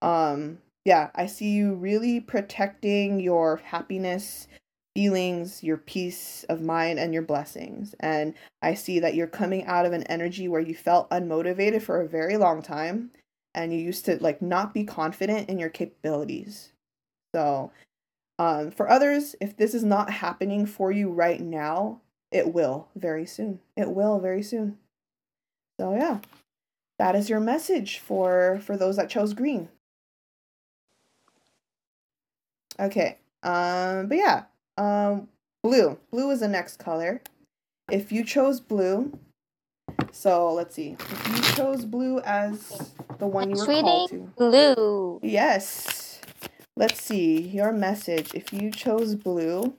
[0.00, 4.48] Um, yeah, I see you really protecting your happiness,
[4.94, 7.94] feelings, your peace of mind, and your blessings.
[8.00, 12.00] And I see that you're coming out of an energy where you felt unmotivated for
[12.00, 13.10] a very long time,
[13.54, 16.72] and you used to like not be confident in your capabilities.
[17.34, 17.72] So,
[18.38, 22.00] um, for others, if this is not happening for you right now,
[22.32, 23.60] it will very soon.
[23.76, 24.78] It will very soon.
[25.78, 26.20] So yeah.
[26.98, 29.68] That is your message for for those that chose green.
[32.80, 33.18] Okay.
[33.42, 34.44] Um but yeah.
[34.76, 35.28] Um
[35.62, 35.98] blue.
[36.10, 37.20] Blue is the next color.
[37.90, 39.18] If you chose blue,
[40.12, 40.96] so let's see.
[40.98, 44.32] If you chose blue as the one you were called to.
[44.36, 45.20] Blue.
[45.22, 46.20] Yes.
[46.76, 48.34] Let's see your message.
[48.34, 49.74] If you chose blue,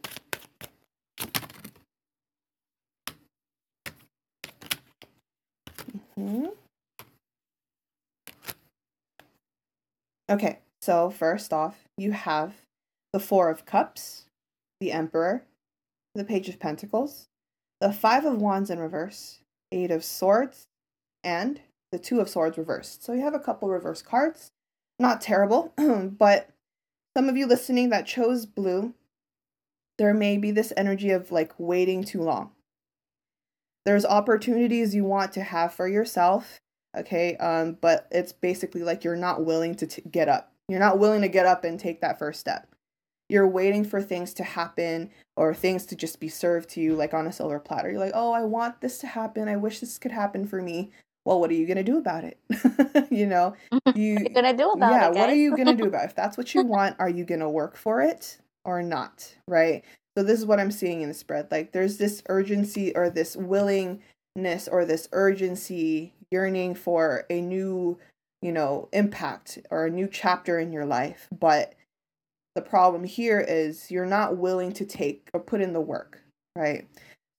[6.15, 6.45] Hmm?
[10.29, 12.53] Okay, so first off, you have
[13.11, 14.25] the Four of Cups,
[14.83, 15.45] the Emperor,
[16.13, 17.29] the Page of Pentacles,
[17.79, 19.39] the Five of Wands in reverse,
[19.71, 20.67] Eight of Swords,
[21.23, 21.61] and
[21.93, 23.01] the Two of Swords reversed.
[23.01, 24.51] So you have a couple reverse cards.
[24.99, 26.49] Not terrible, but
[27.15, 28.93] some of you listening that chose blue,
[29.97, 32.51] there may be this energy of like waiting too long.
[33.85, 36.59] There's opportunities you want to have for yourself,
[36.97, 37.37] okay?
[37.37, 40.51] Um, but it's basically like you're not willing to t- get up.
[40.67, 42.72] You're not willing to get up and take that first step.
[43.29, 47.13] You're waiting for things to happen or things to just be served to you like
[47.13, 47.89] on a silver platter.
[47.89, 49.47] You're like, oh, I want this to happen.
[49.47, 50.91] I wish this could happen for me.
[51.25, 52.37] Well, what are you gonna do about it?
[53.11, 53.55] you know,
[53.95, 55.15] you are gonna do about yeah, it?
[55.15, 56.09] what are you gonna do about it?
[56.09, 59.33] If that's what you want, are you gonna work for it or not?
[59.47, 59.83] Right.
[60.17, 61.49] So this is what I'm seeing in the spread.
[61.49, 67.97] Like there's this urgency or this willingness or this urgency yearning for a new,
[68.41, 71.27] you know, impact or a new chapter in your life.
[71.31, 71.73] But
[72.55, 76.21] the problem here is you're not willing to take or put in the work,
[76.55, 76.87] right?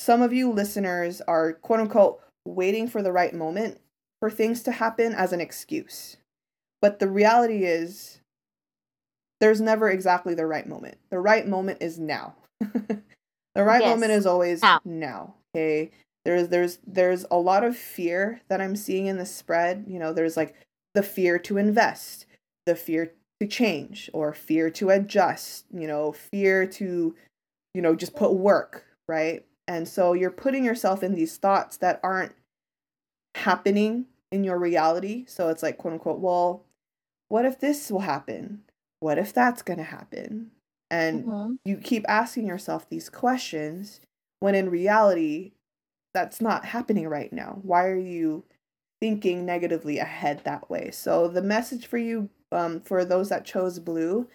[0.01, 3.81] Some of you listeners are quote unquote waiting for the right moment
[4.21, 6.17] for things to happen as an excuse.
[6.83, 8.21] But the reality is
[9.41, 10.99] there's never exactly the right moment.
[11.11, 12.35] The right moment is now.
[12.61, 13.03] the
[13.57, 13.91] right Yes.
[13.91, 14.81] moment is always Now.
[14.85, 15.35] now.
[15.55, 15.91] Okay.
[16.25, 19.85] There's there's there's a lot of fear that I'm seeing in the spread.
[19.87, 20.55] You know, there's like
[20.95, 22.27] the fear to invest,
[22.67, 27.15] the fear to change, or fear to adjust, you know, fear to,
[27.75, 29.45] you know, just put work, right?
[29.67, 32.35] And so you're putting yourself in these thoughts that aren't
[33.35, 35.25] happening in your reality.
[35.27, 36.65] So it's like, quote unquote, well,
[37.29, 38.63] what if this will happen?
[39.01, 40.51] What if that's going to happen?
[40.91, 41.59] And Mhm.
[41.65, 44.01] you keep asking yourself these questions
[44.41, 45.53] when in reality,
[46.13, 47.59] that's not happening right now.
[47.63, 48.45] Why are you
[49.01, 50.91] thinking negatively ahead that way?
[50.93, 54.29] So, the message for you, um, for those that chose blue,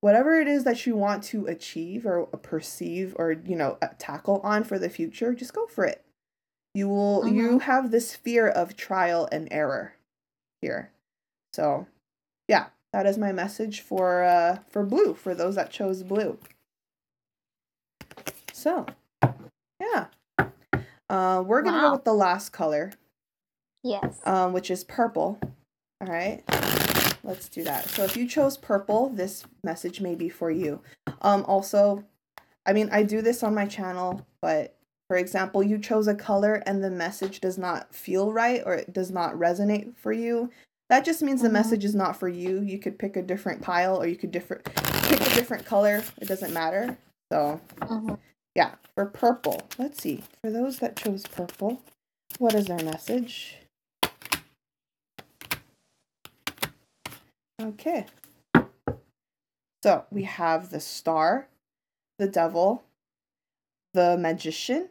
[0.00, 4.40] whatever it is that you want to achieve or perceive or, you know, uh, tackle
[4.42, 6.04] on for the future, just go for it.
[6.74, 9.94] You will, you have this fear of trial and error
[10.60, 10.90] here.
[11.54, 11.86] So,
[12.48, 16.38] yeah, that is my message for uh for blue for those that chose blue.
[18.52, 18.86] So,
[19.80, 20.06] yeah.
[21.08, 22.92] Uh we're going to go with the last color,
[23.82, 24.20] Yes.
[24.24, 25.38] um which is purple.
[26.00, 26.42] All right.
[27.26, 27.88] Let's do that.
[27.88, 30.80] So if you chose purple, this message may be for you.
[31.20, 32.04] Um also,
[32.64, 34.76] I mean, I do this on my channel, but
[35.08, 38.92] for example, you chose a color and the message does not feel right or it
[38.92, 40.50] does not resonate for you.
[40.88, 41.52] That just means the Mhm.
[41.52, 42.60] message is not for you.
[42.60, 46.02] You could pick a different pile or you could different pick a different color.
[46.18, 46.96] It doesn't matter.
[47.32, 48.18] So, Mhm.
[48.54, 49.62] yeah, for purple.
[49.78, 50.22] Let's see.
[50.42, 51.82] For those that chose purple,
[52.38, 53.58] what is their message?
[57.60, 58.06] Okay.
[59.82, 61.48] So we have the star,
[62.18, 62.84] the devil,
[63.94, 64.90] the magician,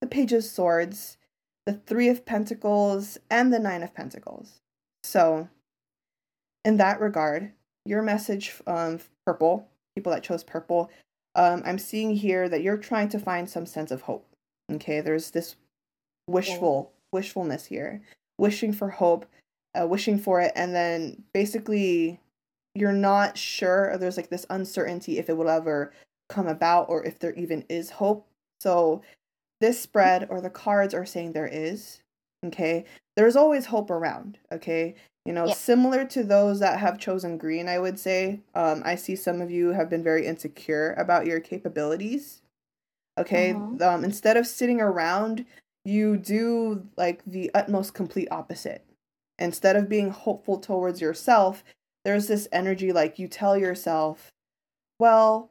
[0.00, 1.16] the page of swords,
[1.64, 4.60] the three of pentacles, and the nine of pentacles.
[5.04, 5.48] So,
[6.64, 7.52] in that regard,
[7.84, 10.90] your message, um, purple, people that chose purple,
[11.34, 14.26] um, I'm seeing here that you're trying to find some sense of hope.
[14.70, 15.56] Okay, there's this
[16.28, 18.02] wishful wishfulness here,
[18.38, 19.26] wishing for hope,
[19.80, 22.20] uh, wishing for it, and then basically
[22.74, 23.90] you're not sure.
[23.92, 25.92] Or there's like this uncertainty if it will ever
[26.28, 28.26] come about or if there even is hope.
[28.60, 29.02] So
[29.60, 32.00] this spread or the cards are saying there is.
[32.44, 32.84] Okay,
[33.16, 34.38] there's always hope around.
[34.50, 34.94] Okay,
[35.24, 35.54] you know, Yeah.
[35.54, 38.40] similar to those that have chosen green, I would say.
[38.54, 42.42] Um, I see some of you have been very insecure about your capabilities.
[43.18, 43.80] Okay, Mhm.
[43.82, 45.44] um, instead of sitting around,
[45.84, 48.84] you do like the utmost complete opposite.
[49.38, 51.64] Instead of being hopeful towards yourself,
[52.04, 54.32] there's this energy like you tell yourself,
[54.98, 55.50] well,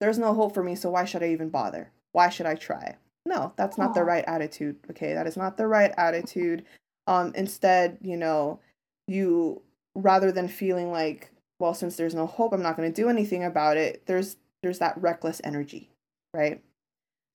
[0.00, 1.90] there's no hope for me, so why should I even bother?
[2.12, 2.96] Why should I try?
[3.26, 4.76] No, that's not the right attitude.
[4.90, 6.64] Okay, that is not the right attitude.
[7.06, 8.60] Um, instead, you know,
[9.06, 9.62] you
[9.94, 13.44] rather than feeling like, well, since there's no hope, I'm not going to do anything
[13.44, 14.06] about it.
[14.06, 15.90] There's there's that reckless energy,
[16.34, 16.62] right?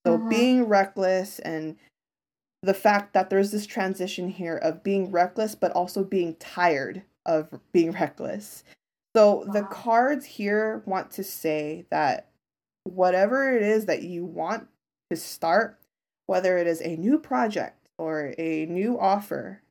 [0.06, 0.30] So Mhm.
[0.30, 1.78] being reckless and
[2.66, 7.50] the fact that there's this transition here of being reckless but also being tired of
[7.72, 8.64] being reckless.
[9.16, 12.30] So the cards here want to say that
[12.84, 14.68] whatever it is that you want
[15.10, 15.80] to start,
[16.26, 19.62] whether it is a new project or a new offer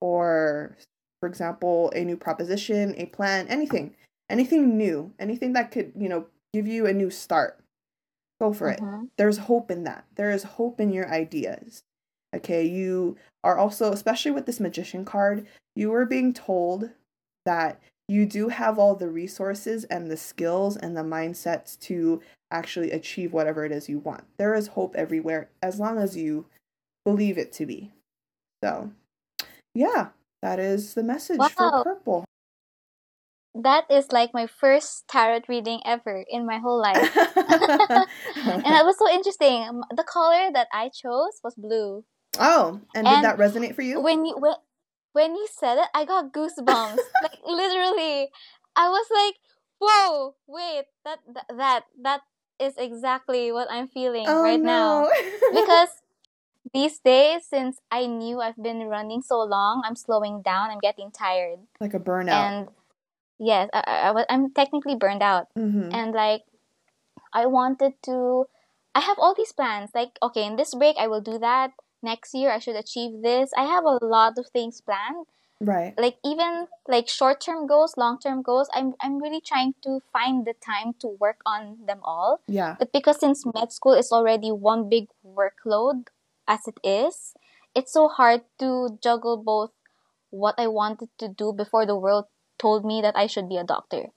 [0.00, 0.76] or
[1.20, 3.94] for example, a new proposition, a plan, anything,
[4.28, 7.60] anything new, anything that could, you know, give you a new start.
[8.40, 9.08] Go for it Mhm.
[9.16, 10.04] there's hope in that.
[10.16, 11.82] There is hope in your ideas.
[12.34, 16.90] Okay, you are also, especially with this magician card, you are being told
[17.44, 22.20] that you do have all the resources and the skills and the mindsets to
[22.50, 24.24] actually achieve whatever it is you want.
[24.38, 26.46] There is hope everywhere as long as you
[27.04, 27.92] believe it to be.
[28.62, 28.92] So,
[29.74, 30.10] yeah,
[30.42, 31.48] That is the message Wow.
[31.54, 32.24] for purple.
[33.54, 36.98] That is like my first tarot reading ever in my whole life.
[37.46, 39.82] and it was so interesting.
[39.94, 42.04] The color that I chose was blue.
[42.38, 44.00] Oh, and did that resonate for you?
[44.00, 44.54] When you when,
[45.12, 46.98] when you said it, I got goosebumps.
[47.22, 48.30] like literally,
[48.76, 49.36] I was like,
[49.80, 52.20] "Whoa, wait, that that that, that
[52.58, 55.08] is exactly what I'm feeling oh right now."
[55.52, 55.90] Because
[56.72, 60.70] these days, since I knew I've been running so long, I'm slowing down.
[60.70, 62.32] I'm getting tired, like a burnout.
[62.32, 62.68] and
[63.38, 66.42] yes, I, I, I'm technically burned out hmm and like
[67.32, 68.46] i wanted to
[68.94, 71.72] i have all these plans like okay in this break i will do that
[72.02, 75.26] next year i should achieve this i have a lot of things planned
[75.60, 75.94] Right.
[75.96, 80.94] like even like short-term goals long-term goals i'm i'm really trying to find the time
[80.98, 82.76] to work on them all Yeah.
[82.78, 86.08] but because since med school is already one big workload
[86.48, 87.34] as it is
[87.74, 89.70] it's so hard to juggle both
[90.30, 92.26] what i wanted to do before the world
[92.58, 94.10] told me that i should be a doctor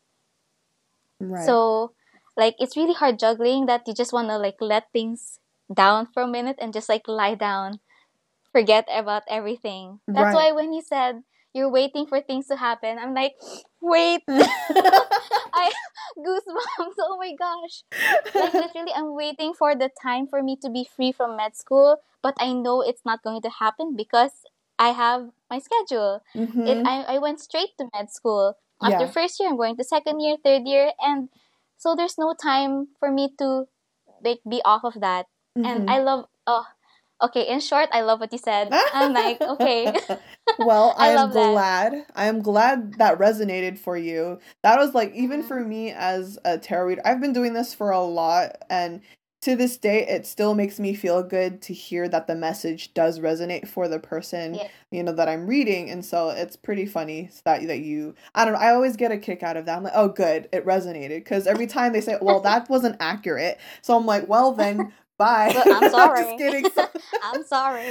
[1.20, 1.46] Right.
[1.46, 1.94] so,
[2.38, 5.40] like, it's really hard juggling that you just want to like let things
[5.74, 7.80] down for a minute and just like lie down,
[8.52, 10.00] forget about everything.
[10.08, 10.52] That's Right.
[10.52, 13.36] why when you said you're waiting for things to happen, I'm like,
[13.82, 14.24] wait,
[15.54, 15.72] I
[16.18, 16.98] goosebumps.
[17.00, 17.84] Oh my gosh!
[18.38, 21.98] Like literally, I'm waiting for the time for me to be free from med school,
[22.22, 24.44] but I know it's not going to happen because
[24.80, 26.68] I have my schedule Mhm.
[26.68, 29.12] it I, I went straight to med school after Yeah.
[29.12, 31.30] first year i'm going to second year third year and
[31.78, 33.68] so there's no time for me to
[34.24, 35.28] like be off of that
[35.64, 35.90] and Mhm.
[35.90, 36.66] i love oh
[37.22, 39.94] okay in short i love what you said i'm like okay
[40.58, 41.52] well, I I, am love that.
[41.52, 42.06] glad.
[42.16, 44.40] I am glad that resonated for you.
[44.64, 45.48] That was like even Mhm.
[45.48, 49.02] for me as a tarot reader, I've been doing this for a lot and
[49.42, 53.20] to this day it still makes me feel good to hear that the message does
[53.20, 54.68] resonate for the person Yeah.
[54.92, 58.54] you know that I'm reading and so it's pretty funny that that you I don't
[58.56, 61.10] know I always get a kick out of that I'm like oh good it resonated
[61.20, 65.52] because every time they say well that wasn't accurate so I'm like well then bye
[65.66, 66.24] I'm sorry.
[66.24, 66.66] just kidding
[67.24, 67.90] i'm sorry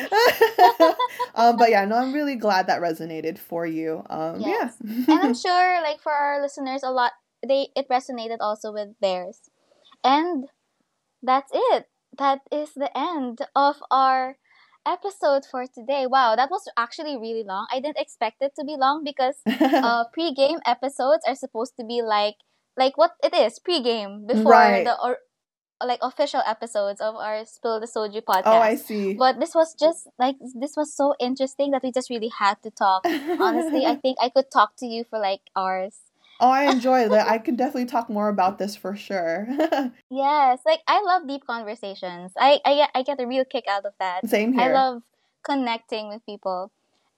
[1.35, 4.03] um, but yeah, no, I'm really glad that resonated for you.
[4.11, 4.77] Um, Yes.
[4.83, 5.05] yeah.
[5.14, 7.12] and i'm sure like for our listeners a lot
[7.47, 9.51] they it resonated also with theirs
[10.03, 10.47] and
[11.22, 11.87] that's it
[12.18, 14.37] that is the end of our
[14.87, 18.77] episode for today wow that was actually really long i didn't expect it to be
[18.79, 22.37] long because uh pre-game episodes are supposed to be like
[22.77, 24.85] like what it is pre-game before Right.
[24.85, 25.18] the or
[25.83, 29.14] like official episodes of our spill the soju oh, podcast oh, I see.
[29.14, 32.70] but this was just like this was so interesting that we just really had to
[32.70, 33.05] talk
[33.41, 35.99] honestly i think i could talk to you for like hours
[36.41, 37.29] oh, I enjoy that.
[37.29, 39.47] I can definitely talk more about this for sure.
[40.11, 43.85] yes like i love deep conversations i i get, I get a real kick out
[43.85, 44.62] of that Same here.
[44.62, 45.03] i love
[45.45, 46.72] connecting with people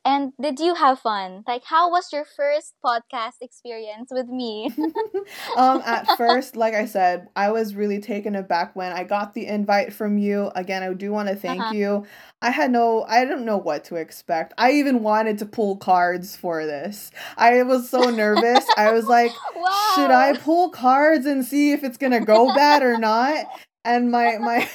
[0.06, 4.72] and did you have fun like how was your first podcast experience with me
[5.56, 9.46] um, at first, like I said, I was really taken aback when I got the
[9.46, 10.50] invite from you.
[10.54, 11.74] Again, I do want to thank Uh-huh.
[11.74, 12.06] you.
[12.42, 14.54] I had no, I didn't know what to expect.
[14.58, 17.10] I even wanted to pull cards for this.
[17.36, 18.70] I was so nervous.
[18.76, 22.82] I was like, wow should I pull cards and see if it's gonna go bad
[22.82, 23.46] or not?
[23.84, 24.68] And my my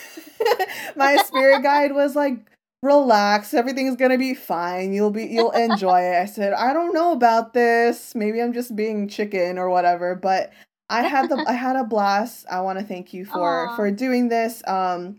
[0.95, 2.39] my spirit guide was like,
[2.83, 4.93] relax, everything's gonna be fine.
[4.93, 6.15] You'll be you'll enjoy it.
[6.21, 8.15] I said, I don't know about this.
[8.15, 10.51] Maybe I'm just being chicken or whatever, but
[10.89, 12.45] I had the I had a blast.
[12.49, 13.75] I want to thank you for Aw.
[13.75, 14.61] for doing this.
[14.67, 15.17] Um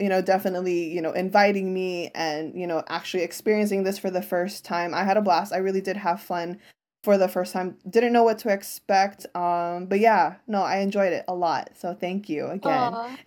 [0.00, 4.20] you know, definitely, you know, inviting me and, you know, actually experiencing this for the
[4.20, 4.92] first time.
[4.92, 5.52] I had a blast.
[5.52, 6.58] I really did have fun
[7.04, 7.76] for the first time.
[7.88, 9.26] Didn't know what to expect.
[9.36, 11.70] Um, but yeah, no, I enjoyed it a lot.
[11.76, 12.96] So thank you again.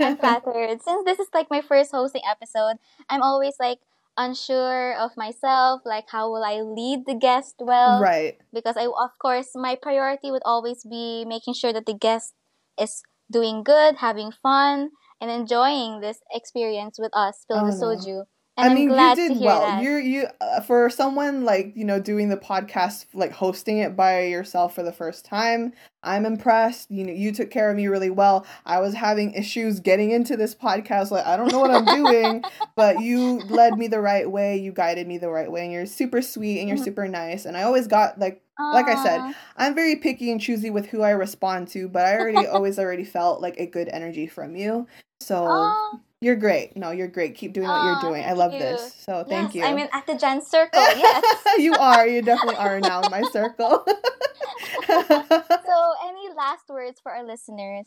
[0.00, 0.82] I'm flattered.
[0.82, 2.76] Since this is like my first hosting episode,
[3.08, 3.78] I'm always like
[4.16, 8.00] unsure of myself, like how will I lead the guest well?
[8.00, 8.38] right.
[8.52, 12.34] Because I of course my priority would always be making sure that the guest
[12.78, 13.02] is
[13.32, 18.24] doing good, having fun, and enjoying this experience with us, Spill Oh, the no.
[18.56, 19.60] And I mean, am glad you did well.
[19.62, 19.82] that.
[19.82, 24.22] You're you uh, for someone like you know doing the podcast, like hosting it by
[24.24, 25.72] yourself for the first time.
[26.04, 26.90] I'm impressed.
[26.90, 28.46] You know, you took care of me really well.
[28.64, 31.10] I was having issues getting into this podcast.
[31.10, 32.44] Like I don't know what I'm doing,
[32.76, 34.56] but you led me the right way.
[34.58, 36.84] You guided me the right way, and you're super sweet and you're Mhm.
[36.84, 37.46] super nice.
[37.46, 41.02] And I always got like like I said, I'm very picky and choosy with who
[41.02, 44.86] I respond to, but I already always already felt like a good energy from you.
[45.20, 45.98] So Aw.
[46.24, 46.76] You're great.
[46.76, 47.34] No, you're great.
[47.34, 48.24] Keep doing what you're doing.
[48.24, 48.58] I love you.
[48.58, 48.94] this.
[49.06, 49.62] So thank you.
[49.62, 50.80] I'm in at the Jen circle.
[50.96, 51.24] Yes.
[51.58, 52.06] you are.
[52.06, 53.84] You definitely are now in my circle.
[54.86, 57.86] so, any last words for our listeners?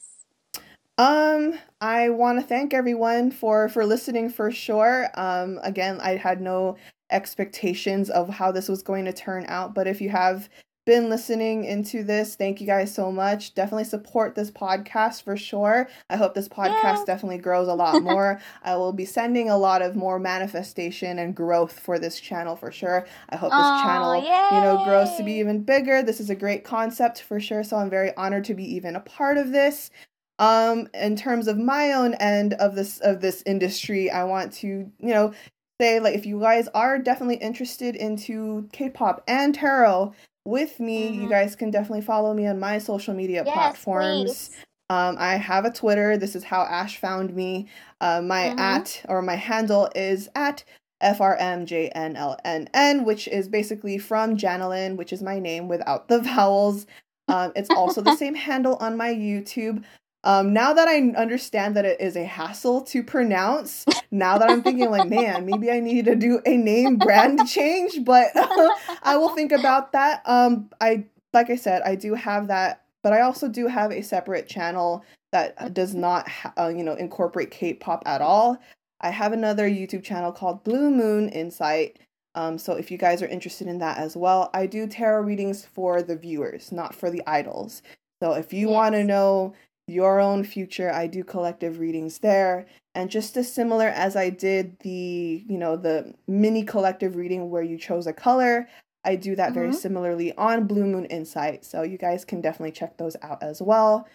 [0.97, 5.09] um, I want to thank everyone for for listening for sure.
[5.15, 6.77] Um, again, I had no
[7.11, 9.73] expectations of how this was going to turn out.
[9.73, 10.49] But if you have
[10.87, 13.53] been listening into this, thank you guys so much.
[13.53, 15.89] Definitely support this podcast for sure.
[16.09, 17.03] I hope this podcast yeah.
[17.05, 18.39] definitely grows a lot more.
[18.63, 22.71] I will be sending a lot of more manifestation and growth for this channel for
[22.71, 23.05] sure.
[23.27, 24.55] I hope this Aww, channel, yay.
[24.55, 26.01] you know, grows to be even bigger.
[26.01, 29.01] This is a great concept for sure, so I'm very honored to be even a
[29.01, 29.91] part of this.
[30.39, 34.67] Um in terms of my own end of this of this industry, I want to,
[34.67, 35.33] you know,
[35.81, 40.13] say like if you guys are definitely interested into K-pop and tarot,
[40.47, 41.23] with me, mm-hmm.
[41.23, 44.51] you guys can definitely follow me on my social media yes, platforms.
[44.89, 46.17] Um, I have a Twitter.
[46.17, 47.67] This is how Ash found me.
[47.99, 48.59] Uh, my mm-hmm.
[48.59, 50.63] at or my handle is at
[51.03, 56.87] FRMJNLNN, which is basically from Janelyn, which is my name without the vowels.
[57.27, 59.83] Um, it's also the same handle on my YouTube.
[60.27, 64.61] Um, now that I understand that it is a hassle to pronounce, now that I'm
[64.61, 68.27] thinking like, man, maybe I need to do a name brand change, but
[69.03, 70.21] I will think about that.
[70.25, 74.01] Um, I like I said, I do have that, but I also do have a
[74.01, 78.57] separate channel that does not, ha- uh, you know, incorporate K-pop at all.
[78.99, 81.99] I have another YouTube channel called Blue Moon Insight.
[82.35, 85.63] Um, so if you guys are interested in that as well, I do tarot readings
[85.63, 87.81] for the viewers, not for the idols.
[88.21, 88.73] So if you yes.
[88.73, 89.53] want to know
[89.87, 90.91] your own future.
[90.91, 92.67] I do collective readings there.
[92.93, 97.63] And just as similar as I did the, you know, the mini collective reading where
[97.63, 98.67] you chose a color,
[99.05, 99.53] I do that mm-hmm.
[99.53, 101.63] very similarly on Blue Moon Insight.
[101.63, 104.07] So you guys can definitely check those out as well.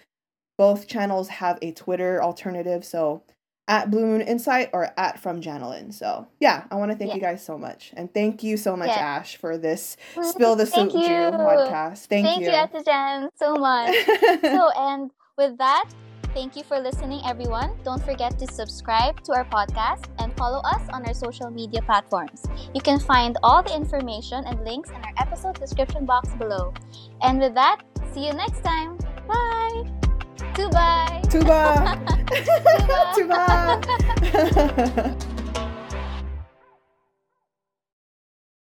[0.59, 3.23] Both channels have a Twitter alternative, so
[3.69, 5.95] at Blue Moon Insight or at From Janelyn.
[5.95, 7.15] So yeah, I want to thank yeah.
[7.15, 8.99] you guys so much, and thank you so much, yeah.
[8.99, 12.07] Ash, for this Spill the Soju podcast.
[12.07, 13.95] Thank, thank you, thank you, Jan, so much.
[14.43, 15.89] so and with that,
[16.35, 17.71] thank you for listening, everyone.
[17.85, 22.45] Don't forget to subscribe to our podcast and follow us on our social media platforms.
[22.75, 26.75] You can find all the information and links in our episode description box below.
[27.23, 28.99] And with that, see you next time.
[29.27, 29.91] Bye.
[30.55, 31.23] Tuba.
[31.31, 31.97] Tuba.
[33.15, 33.81] Tuba.
[35.17, 35.39] Tuba.